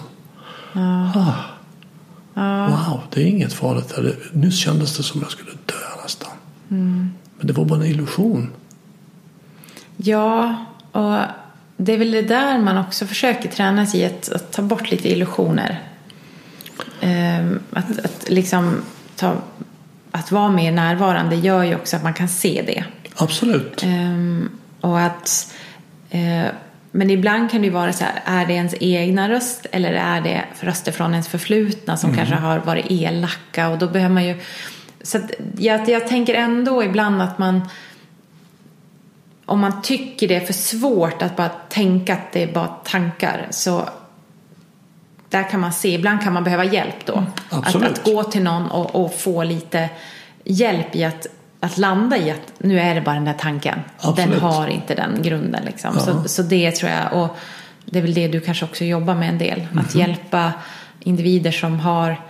[0.73, 1.35] Ja.
[2.35, 2.69] Ah.
[2.69, 3.93] Wow, det är inget farligt.
[3.97, 4.19] Här.
[4.33, 6.31] Nyss kändes det som jag skulle dö nästan.
[6.71, 7.11] Mm.
[7.39, 8.51] Men det var bara en illusion.
[9.97, 10.55] Ja,
[10.93, 11.17] och
[11.77, 14.91] det är väl det där man också försöker träna sig i, att, att ta bort
[14.91, 15.81] lite illusioner.
[17.03, 18.83] Um, att, att liksom
[19.17, 19.35] ta,
[20.11, 22.85] att vara mer närvarande gör ju också att man kan se det.
[23.17, 23.85] Absolut.
[23.85, 25.55] Um, och att,
[26.15, 26.47] uh,
[26.91, 30.21] men ibland kan det ju vara så här, är det ens egna röst eller är
[30.21, 32.19] det röster från ens förflutna som mm.
[32.19, 34.41] kanske har varit elaka och då behöver man ju
[35.03, 35.19] så
[35.59, 37.69] jag, jag tänker ändå ibland att man
[39.53, 43.47] om man tycker det är för svårt att bara tänka att det är bara tankar
[43.51, 43.89] så
[45.29, 47.13] där kan man se, ibland kan man behöva hjälp då.
[47.13, 49.89] Mm, att, att, gå till någon och, och, få lite
[50.45, 51.27] hjälp i att,
[51.61, 53.79] att landa i att nu är det bara den där tanken.
[53.99, 54.31] Absolut.
[54.31, 55.91] Den har inte den grunden liksom.
[55.95, 56.01] Ja.
[56.01, 57.37] Så, så det tror jag, och
[57.85, 59.61] det är väl det du kanske också jobbar med en del.
[59.61, 60.01] Mm Att mhm.
[60.01, 60.53] hjälpa
[61.01, 62.21] individer som har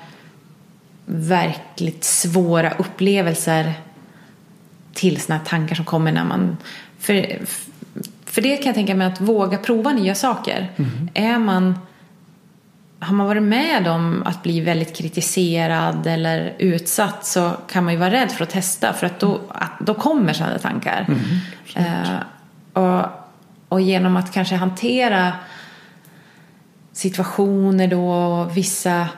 [1.06, 3.74] verkligt svåra upplevelser
[4.94, 6.56] till sådana tankar som kommer när man
[7.02, 7.38] för,
[8.24, 10.70] För det kan jag tänka mig att våga prova nya saker.
[11.14, 11.78] Är man,
[12.98, 17.98] har man varit med om att bli väldigt kritiserad eller utsatt så kan man ju
[17.98, 21.06] vara rädd för att testa för att då, att, då kommer sådana tankar.
[21.74, 23.06] Eh, och,
[23.68, 25.32] och genom att kanske hantera
[26.92, 29.08] situationer då och vissa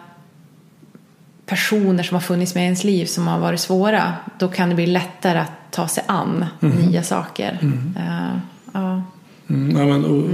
[1.46, 4.74] personer som har funnits med i ens liv som har varit svåra då kan det
[4.74, 7.58] bli lättare att ta sig an nya saker.
[7.96, 8.38] Eh,
[8.72, 9.02] ja.
[9.48, 10.28] Mm, ja, men, och,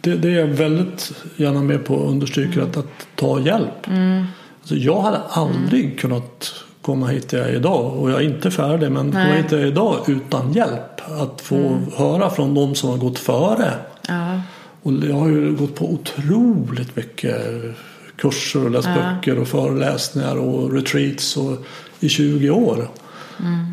[0.00, 3.88] det, det är jag väldigt gärna med på att understryka att, att ta hjälp.
[4.60, 8.50] Alltså, jag hade aldrig kunnat komma hit där jag är idag och jag är inte
[8.50, 11.00] färdig men komma hit där jag är idag utan hjälp.
[11.20, 13.72] Att få höra från de som har gått före.
[14.08, 14.40] Ja.
[14.82, 17.36] Och jag har ju gått på otroligt mycket
[18.16, 21.64] kurser och läst böcker och föreläsningar och retreats och,
[22.00, 22.88] i 20 år.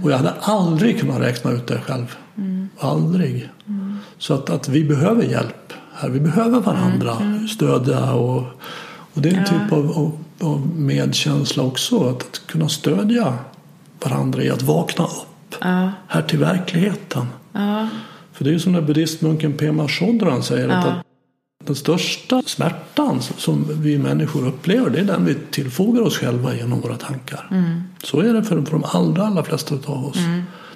[0.03, 2.15] Och jag hade aldrig kunnat räkna ut det själv.
[2.79, 3.49] Aldrig.
[4.17, 6.09] Så att, att vi behöver hjälp här.
[6.09, 7.17] Vi behöver varandra.
[7.55, 8.43] Stödja och,
[9.13, 10.17] och det är en typ av, av,
[10.49, 12.09] av medkänsla också.
[12.09, 13.33] Att, att kunna stödja
[14.03, 15.91] varandra i att vakna upp Ja.
[16.07, 17.27] här till verkligheten.
[17.51, 17.87] Ja.
[18.33, 20.69] För det är ju som den buddhistmunken Pema Chodron säger.
[20.69, 20.75] Ja.
[20.75, 21.04] att
[21.67, 26.81] den största smärtan som vi människor upplever det är den vi tillfogar oss själva genom
[26.81, 27.47] våra tankar.
[27.51, 27.83] Mm.
[28.03, 30.17] Så är det för, för de allra, allra flesta av oss.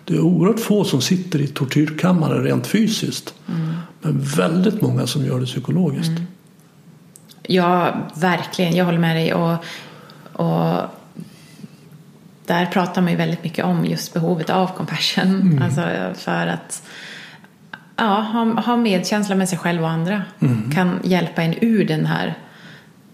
[0.06, 3.34] Det är oerhört få som sitter i tortyrkammare rent fysiskt.
[3.48, 3.74] Mm.
[4.02, 6.22] Men väldigt många som gör det psykologiskt.
[7.44, 8.76] Ja, verkligen.
[8.76, 9.34] Jag håller med dig.
[9.34, 9.58] Och,
[10.34, 10.82] och
[12.46, 15.62] där pratar man ju väldigt mycket om just behovet av compassion.
[15.64, 15.82] Alltså
[16.16, 16.84] för att
[18.00, 20.22] ja, ha, ha medkänsla med sig själv och andra
[20.74, 22.38] kan hjälpa en ur den här,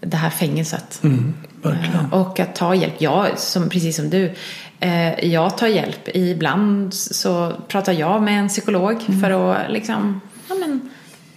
[0.00, 1.00] det här fängelset.
[1.02, 2.12] Mm, verkligen.
[2.12, 2.94] Och att ta hjälp.
[2.98, 4.34] Jag, som, precis som du,
[4.80, 6.08] eh, jag tar hjälp.
[6.14, 10.90] Ibland så pratar jag med en psykolog för att liksom, ja men,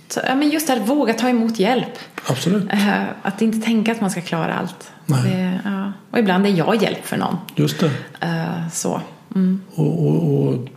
[0.07, 1.99] ta, ja, men just det här, våga ta emot hjälp.
[2.27, 2.73] Absolut.
[2.73, 4.91] Eh, att inte tänka att man ska klara allt.
[5.05, 5.91] Det, ja.
[6.11, 7.37] Och ibland är jag hjälp för någon.
[7.55, 7.91] Just det.
[8.19, 9.01] Eh, så.
[9.35, 9.61] Mm.
[9.75, 10.67] Och, och, och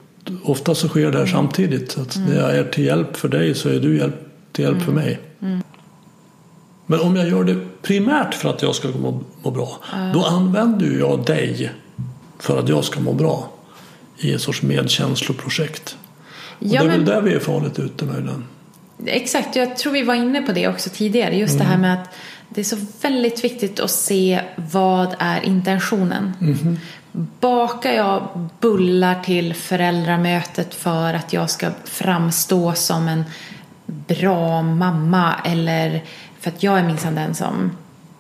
[0.45, 1.99] ofta så sker det här samtidigt.
[1.99, 2.29] Att Mm.
[2.29, 4.15] när jag är till hjälp för dig så är du hjälp,
[4.53, 5.21] till hjälp för mig.
[5.43, 5.63] Mm.
[6.87, 9.79] Men om jag gör det primärt för att jag ska må, må bra.
[10.15, 11.73] Då använder jag dig
[12.39, 13.49] för att jag ska må bra.
[14.19, 15.97] I ett sorts medkänsloprojekt.
[16.59, 18.45] Och Ja, det är väl men- där vi är farligt ute möjligen.
[19.07, 21.37] Exakt, jag tror vi var inne på det också tidigare.
[21.37, 22.09] Just det här med att
[22.55, 26.33] det är så väldigt viktigt att se vad är intentionen.
[27.41, 33.25] Bakar jag bullar till föräldramötet för att jag ska framstå som en
[33.87, 36.03] bra mamma eller
[36.41, 37.71] för att jag är minsann den som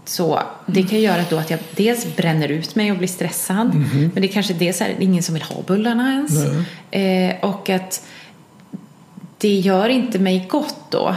[0.04, 3.74] så det kan göra då att jag dels bränner ut mig och blir stressad.
[4.12, 6.44] Men det kanske dels är ingen som vill ha bullarna ens.
[6.90, 8.06] Eh, och att
[9.38, 11.16] det gör inte mig gott då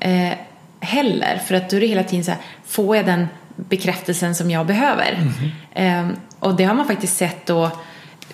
[0.00, 0.32] eh,
[0.80, 1.40] heller.
[1.46, 3.26] För att då är det hela tiden så här, får jag den
[3.56, 5.18] bekräftelsen som jag behöver?
[5.72, 6.08] Eh,
[6.38, 7.70] och det har man faktiskt sett då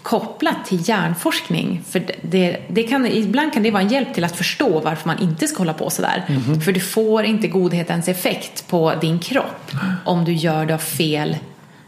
[0.03, 1.82] kopplat till hjärnforskning.
[1.88, 5.18] För det- det, kan, ibland kan det vara en hjälp till att förstå varför man
[5.22, 6.24] inte ska hålla på sådär.
[6.64, 9.70] För du får inte godhetens effekt på din kropp
[10.05, 11.36] om du gör det av fel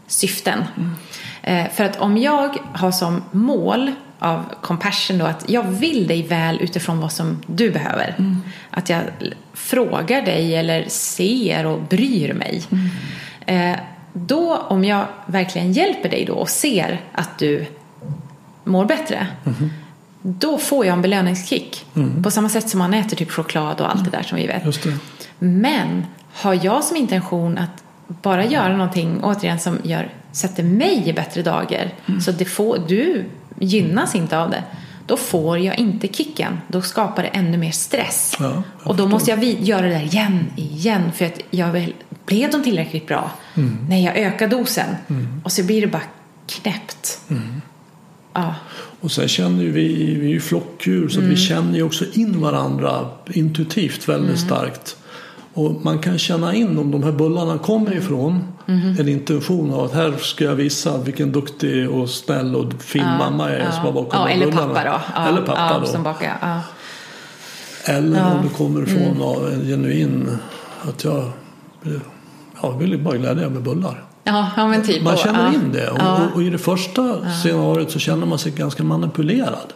[0.07, 0.63] syften.
[1.43, 6.23] Eh, för att om jag har som mål av compassion då att jag vill dig
[6.23, 8.15] väl utifrån vad som du behöver.
[8.71, 9.01] Att jag
[9.53, 12.63] frågar dig eller ser och bryr mig.
[13.45, 13.75] Eh,
[14.13, 17.65] då om jag verkligen hjälper dig då och ser att du
[18.63, 19.27] mår bättre.
[20.21, 21.85] Då får jag en belöningskick.
[22.23, 24.63] På samma sätt som man äter typ choklad och allt det där som vi vet.
[25.39, 31.13] Men har jag som intention att bara göra någonting återigen som gör, sätter mig i
[31.13, 31.91] bättre dagar
[32.21, 33.25] så det får, du
[33.59, 34.63] gynnas inte av det
[35.09, 36.57] då får jag inte kicken.
[36.67, 38.35] Då skapar det ännu mer stress.
[38.39, 41.93] Ja, och då måste jag göra det där igen, igen för att jag vill,
[42.25, 43.31] blev de tillräckligt bra?
[43.89, 44.95] Nej, jag ökar dosen
[45.43, 46.01] och så blir det bara
[46.47, 47.19] knäppt.
[48.33, 48.55] Ja,
[49.01, 52.41] Och sen känner ju vi, vi är ju flockdjur så vi känner ju också in
[52.41, 54.97] varandra intuitivt väldigt starkt.
[55.59, 58.43] Och man kan känna in om de här bullarna kommer ifrån
[58.99, 63.51] en intention av att här ska jag visa vilken duktig och snäll och fin mamma
[63.51, 64.73] jag är som har bakom ja eller bullarna.
[64.73, 65.01] pappa då.
[65.15, 65.85] Ja, eller pappa ja, då.
[65.85, 66.61] Som bakar, ja.
[67.93, 68.31] Eller Ja.
[68.31, 70.37] om det kommer från av en genuin
[70.81, 71.31] att jag
[72.61, 74.03] ja, vill bara glädja med bullar.
[74.23, 75.03] Ja, ja, men typ.
[75.03, 75.53] Man känner ja.
[75.53, 76.19] in det och, Ja.
[76.35, 79.73] och, i det första scenariot så känner man sig ganska manipulerad.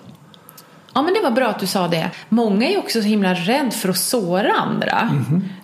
[0.93, 2.11] Ja, men det var bra att du sa det.
[2.29, 5.09] Många är ju också så himla rädd för att såra andra.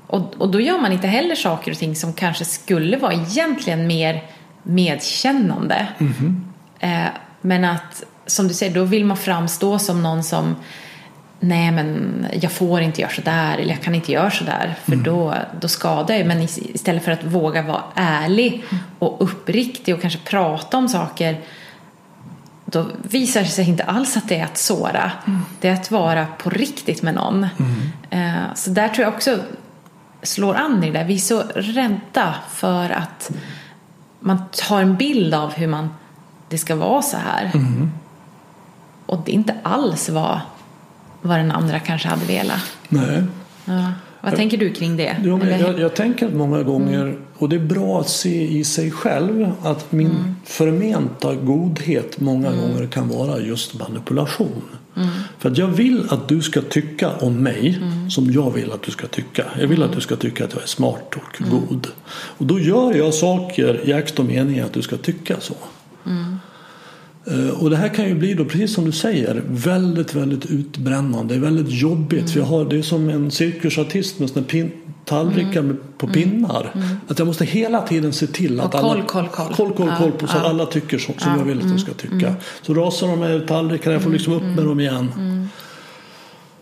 [0.09, 3.87] Och, och då gör man inte heller saker och ting som kanske skulle vara egentligen
[3.87, 4.23] mer
[4.63, 5.87] medkännande.
[6.79, 7.03] Eh,
[7.41, 10.55] men att, som du säger, då vill man framstå som någon som
[11.39, 15.03] nej men jag får inte göra sådär eller jag kan inte göra sådär för Mm.
[15.03, 16.27] då, då skadar jag.
[16.27, 18.63] Men is- istället för att våga vara ärlig
[18.99, 21.39] och uppriktig och kanske prata om saker
[22.65, 25.11] då visar det sig inte alls att det är att såra.
[25.59, 27.47] Det är att vara på riktigt med någon.
[28.09, 29.39] Eh, Så där tror jag också
[30.23, 31.05] slår an i det där.
[31.05, 33.31] Vi är så rädda för att
[34.19, 35.89] man tar en bild av hur man,
[36.49, 37.51] det ska vara så här.
[39.05, 40.39] Och det inte alls vad,
[41.21, 42.61] vad den andra kanske hade velat.
[42.89, 43.23] Nej.
[43.65, 43.91] Ja.
[44.21, 45.17] Vad tänker du kring det?
[45.23, 48.91] Jo, jag, jag tänker att många gånger, och det är bra att se i sig
[48.91, 54.61] själv, att min förmenta godhet många gånger kan vara just manipulation.
[55.39, 57.79] För att jag vill att du ska tycka om mig
[58.09, 59.45] som jag vill att du ska tycka.
[59.59, 61.87] Jag vill att du ska tycka att jag är smart och god.
[62.11, 65.55] Och då gör jag saker i akt och mening att du ska tycka så.
[67.27, 71.33] Eh, Och det här kan ju bli då, precis som du säger, väldigt, väldigt utbrännande.
[71.33, 72.29] Det är väldigt jobbigt.
[72.31, 74.71] För jag har, det är som en cirkusartist med såna pin,
[75.09, 76.73] tallrikar med, på pinnar.
[77.07, 79.03] Att jag måste hela tiden se till att Och koll, alla...
[79.03, 79.53] koll, koll.
[79.53, 80.49] koll, koll, Ja, koll på så ja.
[80.49, 82.35] alla tycker som, som jag vill att de ska tycka.
[82.61, 85.11] Så rasar de med tallrikarna, jag får liksom upp med dem igen.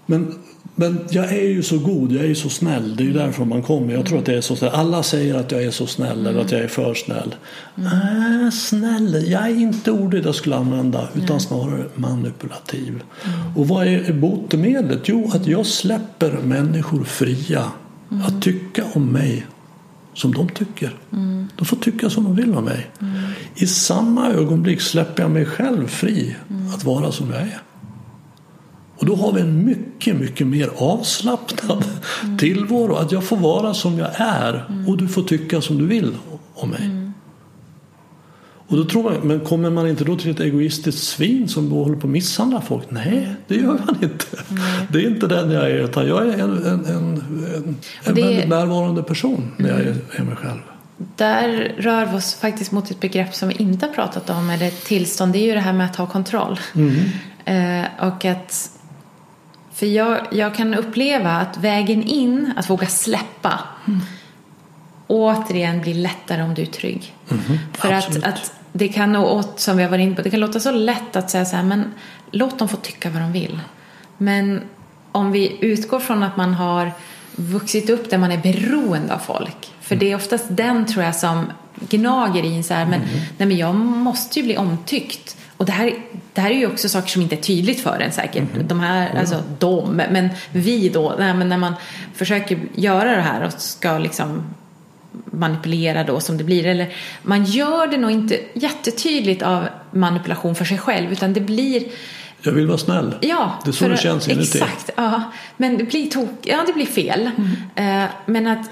[0.06, 0.34] Men,
[0.76, 2.96] men jag är ju så god, jag är ju så snäll.
[2.96, 3.94] Det är ju därför man kommer.
[3.94, 4.72] Jag tror att det är så snäll.
[4.74, 7.36] Alla säger att jag är så snäll eller att jag är för snäll.
[7.78, 13.04] Äh, snäll, jag är inte ordet jag skulle använda utan snarare manipulativ.
[13.56, 15.02] Och vad är botemedlet?
[15.06, 17.64] Jo, att jag släpper människor fria
[18.10, 19.46] att tycka om mig
[20.14, 20.96] som de tycker.
[21.56, 22.88] De får tycka som de vill om mig.
[23.56, 26.36] I samma ögonblick släpper jag mig själv fri
[26.76, 27.62] att vara som jag är.
[28.98, 31.84] Och då har vi en mycket, mycket mer avslappnad
[32.40, 32.96] tillvaro.
[32.96, 36.16] Att jag får vara som jag är och du får tycka som du vill
[36.54, 37.07] om mig.
[38.68, 41.96] Och då tror man, men kommer man inte då till ett egoistiskt svin som håller
[41.96, 42.84] på att misshandla folk?
[42.90, 44.26] Nej, det gör man inte.
[44.92, 47.22] Det är inte den jag är, utan jag är en, en, en,
[48.04, 50.60] en, väldigt närvarande person när jag är, är mig själv.
[51.16, 54.68] Där rör vi oss faktiskt mot ett begrepp som vi inte har pratat om, eller
[54.68, 55.34] ett tillstånd.
[55.34, 56.60] Det är ju det här med att ha kontroll.
[57.46, 58.72] Eh, och att...
[59.74, 63.60] För jag, jag kan uppleva att vägen in, att våga släppa,
[65.08, 67.16] återigen blir lättare om du är trygg.
[67.74, 70.60] För att, att det kan, och som vi har varit inne på, det kan låta
[70.60, 71.94] så lätt att säga så här, men
[72.32, 73.60] låt dem få tycka vad de vill.
[74.18, 74.62] Men
[75.12, 76.92] om vi utgår från att man har
[77.36, 79.74] vuxit upp där man är beroende av folk.
[79.82, 81.46] För det är oftast den tror jag som
[81.90, 83.00] gnager i en så här, men,
[83.38, 85.38] nej, men jag måste ju bli omtyckt.
[85.58, 85.94] Och det här,
[86.34, 88.44] det här är ju också saker som inte är tydligt för en säkert.
[88.68, 91.74] De här, alltså de, men vi då, nej, men när man
[92.14, 94.44] försöker göra det här och ska liksom
[95.26, 96.66] manipulera då som det blir.
[96.66, 101.84] Eller man gör det nog inte jättetydligt av manipulation för sig själv utan det blir
[102.42, 103.16] Jag vill vara snäll.
[103.22, 104.58] Ja, det är så för- det känns inuti.
[104.58, 105.24] Exakt, ja.
[105.58, 107.30] Men det blir, tok, ja, det blir fel.
[107.76, 108.04] Mm.
[108.04, 108.70] Eh, men att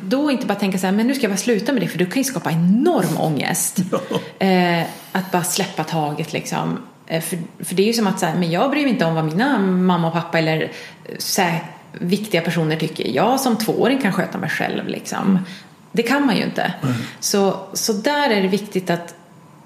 [0.00, 1.98] då inte bara tänka så här, men nu ska jag bara sluta med det för
[1.98, 3.78] du kan ju skapa enorm ångest.
[4.38, 4.82] Eh,
[5.12, 6.78] att bara släppa taget liksom.
[7.06, 9.04] Eh, för, för det är ju som att så här, men jag bryr mig inte
[9.04, 10.72] om vad mina mamma och pappa eller
[11.18, 13.08] så här, viktiga personer tycker.
[13.08, 15.38] Jag som tvååring kan sköta mig själv liksom.
[15.98, 16.72] Det kan man ju inte.
[17.20, 19.14] Så, så där är det viktigt att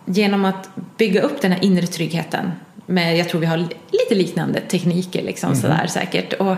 [0.04, 2.52] genom att bygga upp den här inre tryggheten
[2.86, 6.32] med, jag tror vi har lite liknande tekniker liksom sådär säkert.
[6.32, 6.56] Och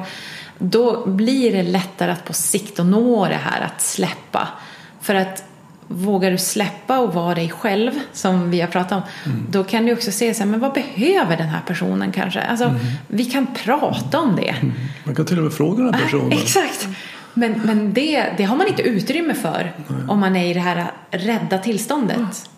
[0.59, 4.49] då blir det lättare att på sikt att nå det här att släppa.
[5.01, 5.45] För att
[5.89, 9.03] vågar du släppa och vara dig själv som vi har pratat om
[9.51, 12.41] då kan du också se så här, men vad behöver den här personen kanske?
[12.41, 12.75] Alltså
[13.09, 14.55] vi kan prata om det.
[15.05, 16.33] Man kan till och med fråga den här personen.
[16.43, 16.89] Exakt.
[17.35, 19.72] Men, men det, det har man inte utrymme för
[20.09, 22.51] om man är i det här rädda tillståndet.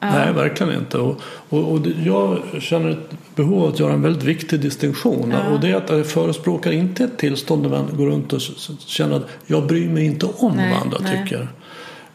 [0.00, 0.98] Nej, verkligen inte.
[0.98, 5.34] Och, och, och det, jag känner ett behov av att göra en väldigt viktig distinktion.
[5.52, 8.40] Och det är att jag förespråkar inte ett tillstånd där man går runt och
[8.78, 11.22] känner att jag bryr mig inte om Nej, vad andra nej.
[11.22, 11.48] tycker.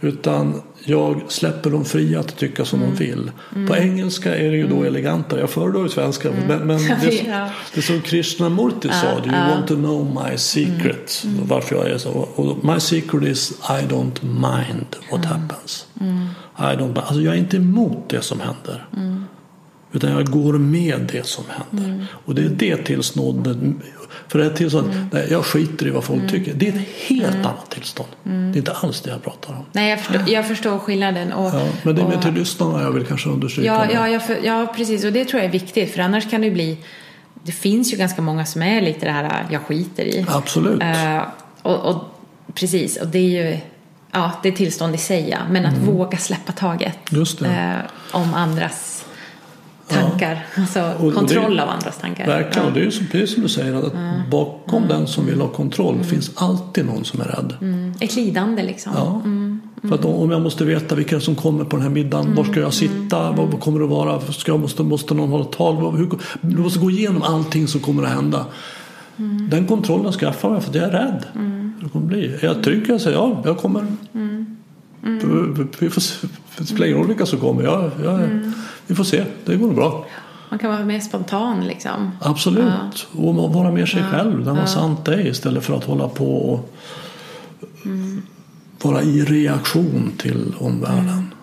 [0.02, 2.96] Utan jag släpper dem fria att tycka som Mm.
[2.96, 3.32] de vill.
[3.68, 5.40] På engelska är det ju då elegantare.
[5.40, 6.30] Jag föredrar ju svenska.
[6.48, 7.32] Men, men det, Mm.
[7.32, 7.50] Ja.
[7.76, 9.20] det som Krishnamurti sa.
[9.20, 11.22] Do you want to know my secret?
[11.26, 11.48] Mm.
[11.48, 12.10] Varför jag är så.
[12.12, 15.42] Och my secret is I don't mind what Mm.
[15.42, 15.86] happens.
[16.58, 18.88] I don't, alltså jag är inte emot det som händer.
[19.94, 22.06] Utan jag går med det som händer.
[22.26, 23.58] Och det är det tillståndet.
[24.28, 26.54] För det här tillståndet, nej, jag skiter i vad folk tycker.
[26.54, 28.10] Det är ett helt annat tillstånd.
[28.24, 29.66] Det är inte alls det jag pratar om.
[29.72, 31.34] Nej, jag förstår, jag förstår skillnaden.
[31.34, 33.68] Och, Ja, men det är mer till lyssnarna jag vill kanske understryka.
[33.68, 35.04] ja, ja, ja, för, ja, precis.
[35.06, 35.94] Och det tror jag är viktigt.
[35.94, 36.78] För annars kan det bli...
[37.44, 40.26] Det finns ju ganska många som är lite det här jag skiter i.
[40.30, 40.82] Absolut.
[40.84, 41.22] Eh,
[41.62, 42.04] och, och,
[42.54, 43.58] precis, och det är ju
[44.12, 45.30] ja, det är tillstånd i sig.
[45.30, 45.38] Ja.
[45.50, 47.20] Men att våga släppa taget Mm.
[47.20, 47.48] Just det.
[47.48, 48.93] eh, om andras
[49.88, 50.46] tankar.
[50.56, 52.28] Alltså och kontroll av andras tankar.
[52.28, 52.68] Verkligen, Ja.
[52.68, 53.94] och det är ju som, precis som du säger att
[54.32, 57.54] bakom den som vill ha kontroll finns alltid någon som är rädd.
[57.62, 57.94] Mm.
[58.00, 58.94] Ett lidande liksom.
[58.96, 59.22] Ja.
[59.90, 62.60] För att om jag måste veta vilka som kommer på den här middagen, var ska
[62.60, 66.10] jag sitta, vad kommer det vara, ska jag, måste, måste någon hålla tal, hur,
[66.42, 68.46] du måste gå igenom allting som kommer att hända.
[69.50, 71.26] Den kontrollen skaffar jag för att jag är rädd.
[71.84, 72.26] Det kommer bli.
[72.26, 73.86] Är jag trygg jag säger ja, jag kommer.
[75.80, 76.28] Vi får se,
[76.62, 77.64] spelar ingen roll vilka som kommer.
[77.64, 78.30] Jag, jag,
[78.88, 80.06] Vi får se, det går nog bra.
[80.50, 82.12] Man kan vara mer spontan liksom.
[82.22, 83.08] Absolut.
[83.12, 86.38] Och man vara mer sig själv, den var sant är istället för att hålla på
[86.38, 86.74] och
[88.84, 91.34] vara i reaktion till omvärlden.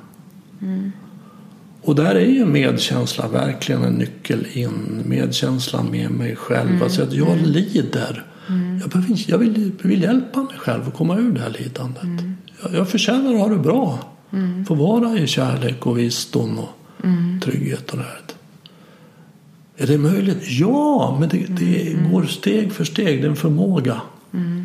[1.82, 5.02] Och där är ju medkänsla verkligen en nyckel in.
[5.06, 6.82] Medkänsla med mig själv.
[6.82, 8.24] Alltså att jag lider.
[8.80, 12.24] Jag, behöver, inte- jag vill, vill hjälpa mig själv att komma ur det här lidandet.
[12.62, 13.98] Jag, jag förtjänar att ha det bra.
[14.68, 16.68] Få vara i kärlek och visdom och
[17.42, 18.20] trygghet och det här.
[19.76, 20.38] Är det möjligt?
[20.48, 23.20] Ja, men det, det går steg för steg.
[23.22, 24.00] Det är en förmåga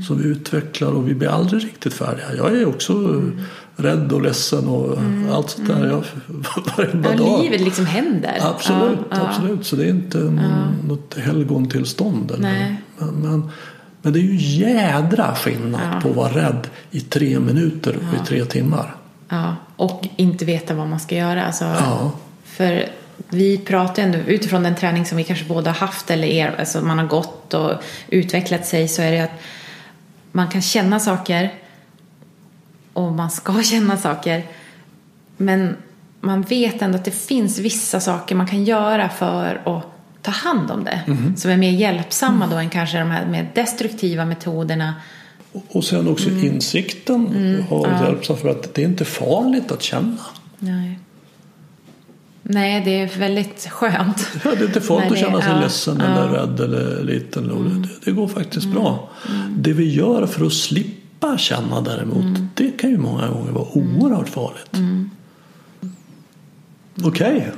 [0.08, 2.36] som vi utvecklar och vi blir aldrig riktigt färdiga.
[2.38, 3.22] Jag är också
[3.76, 4.98] rädd och ledsen och
[5.32, 5.86] allt sånt där.
[5.88, 6.04] Jag,
[6.78, 7.44] varenda Ja, dag.
[7.44, 8.38] livet liksom händer.
[8.42, 9.28] Absolut, Ja, ja.
[9.28, 9.66] absolut.
[9.66, 10.40] Så det är inte mm,
[10.88, 12.32] något helgontillstånd.
[12.32, 12.42] Eller?
[12.42, 12.82] Nej.
[12.98, 13.50] Men, men,
[14.02, 18.26] men det är ju jädra skillnad på att vara rädd i tre minuter och i
[18.28, 18.96] tre timmar.
[19.30, 21.46] Ja, och inte veta vad man ska göra.
[21.46, 22.12] Alltså, Ja.
[22.44, 22.90] För
[23.30, 26.82] vi pratar ändå utifrån den träning som vi kanske båda har haft eller er, alltså
[26.82, 27.72] man har gått och
[28.08, 29.42] utvecklat sig så är det att
[30.32, 31.54] man kan känna saker
[32.94, 34.44] och man ska känna saker
[35.38, 35.78] men
[36.22, 39.86] man vet ändå att det finns vissa saker man kan göra för att
[40.22, 41.02] ta hand om det
[41.38, 44.94] som är mer hjälpsamma då än kanske de här mer destruktiva metoderna.
[45.68, 46.46] Och sen också Mm.
[46.46, 47.28] insikten
[47.70, 50.18] har hjälpt för att det är inte farligt att känna.
[50.60, 51.00] Nej.
[52.44, 54.28] Nej, det är väldigt skönt.
[54.44, 56.06] Ja, det är inte farligt att känna sig ja, ledsen ja.
[56.06, 57.52] eller rädd eller liten.
[57.52, 59.10] Och det, det går faktiskt bra.
[59.58, 64.30] Det vi gör för att slippa känna däremot, det kan ju många gånger vara oerhört
[64.30, 64.72] farligt.
[67.04, 67.52] Okej.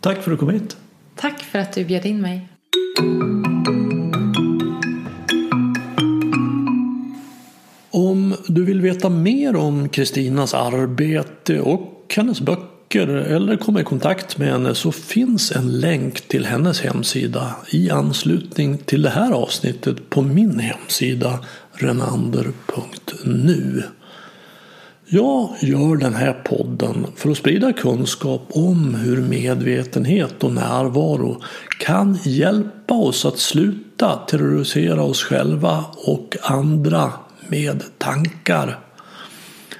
[0.00, 0.76] Tack för att du kom hit.
[1.16, 2.48] Tack för att du bjöd in mig.
[7.98, 14.38] Om du vill veta mer om Kristinas arbete och hennes böcker eller komma i kontakt
[14.38, 20.10] med henne så finns en länk till hennes hemsida i anslutning till det här avsnittet
[20.10, 21.38] på min hemsida
[21.72, 23.82] renander.nu.
[25.06, 31.42] Jag gör den här podden för att sprida kunskap om hur medvetenhet och närvaro
[31.80, 37.12] kan hjälpa oss att sluta terrorisera oss själva och andra
[37.50, 38.78] med tankar.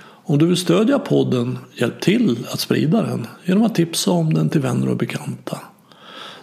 [0.01, 4.49] Om du vill stödja podden, hjälp till att sprida den genom att tipsa om den
[4.49, 5.59] till vänner och bekanta.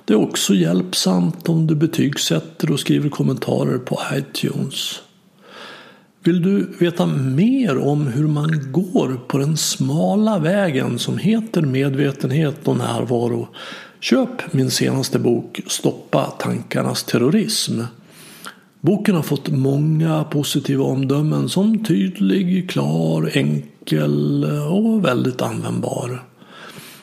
[0.06, 5.02] Det är också hjälpsamt om du betygsätter och skriver kommentarer på iTunes.
[6.24, 12.68] Vill du veta mer om hur man går på den smala vägen som heter medvetenhet
[12.68, 13.48] och närvaro?
[14.00, 17.82] Köp min senaste bok Stoppa tankarnas terrorism.
[18.86, 26.24] Boken har fått många positiva omdömen som tydlig, klar, enkel och väldigt användbar.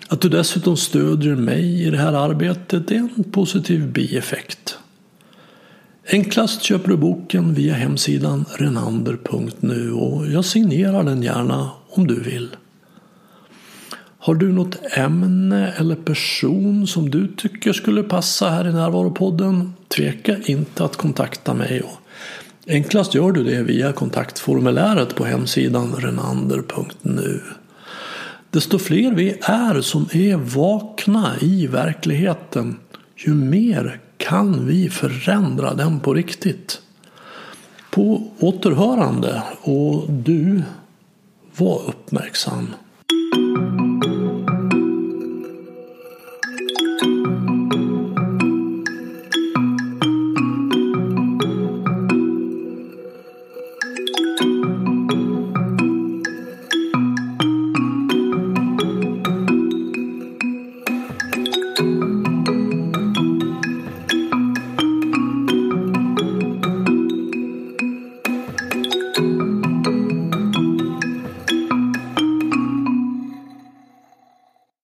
[0.08, 4.78] Att du dessutom stödjer mig i det här arbetet är en positiv bieffekt.
[6.12, 12.48] Enklast köper du boken via hemsidan renander.nu och jag signerar den gärna om du vill.
[14.24, 19.72] Har du något ämne eller person som du tycker skulle passa här i Närvaropodden?
[19.88, 21.82] Tveka inte att kontakta mig.
[22.66, 27.40] Enklast gör du det via kontaktformuläret på hemsidan renander.nu.
[28.50, 32.76] Desto fler vi är som är vakna i verkligheten,
[33.16, 36.80] ju mer kan vi förändra den på riktigt.
[37.90, 40.62] På återhörande och du,
[41.56, 42.68] var uppmärksam.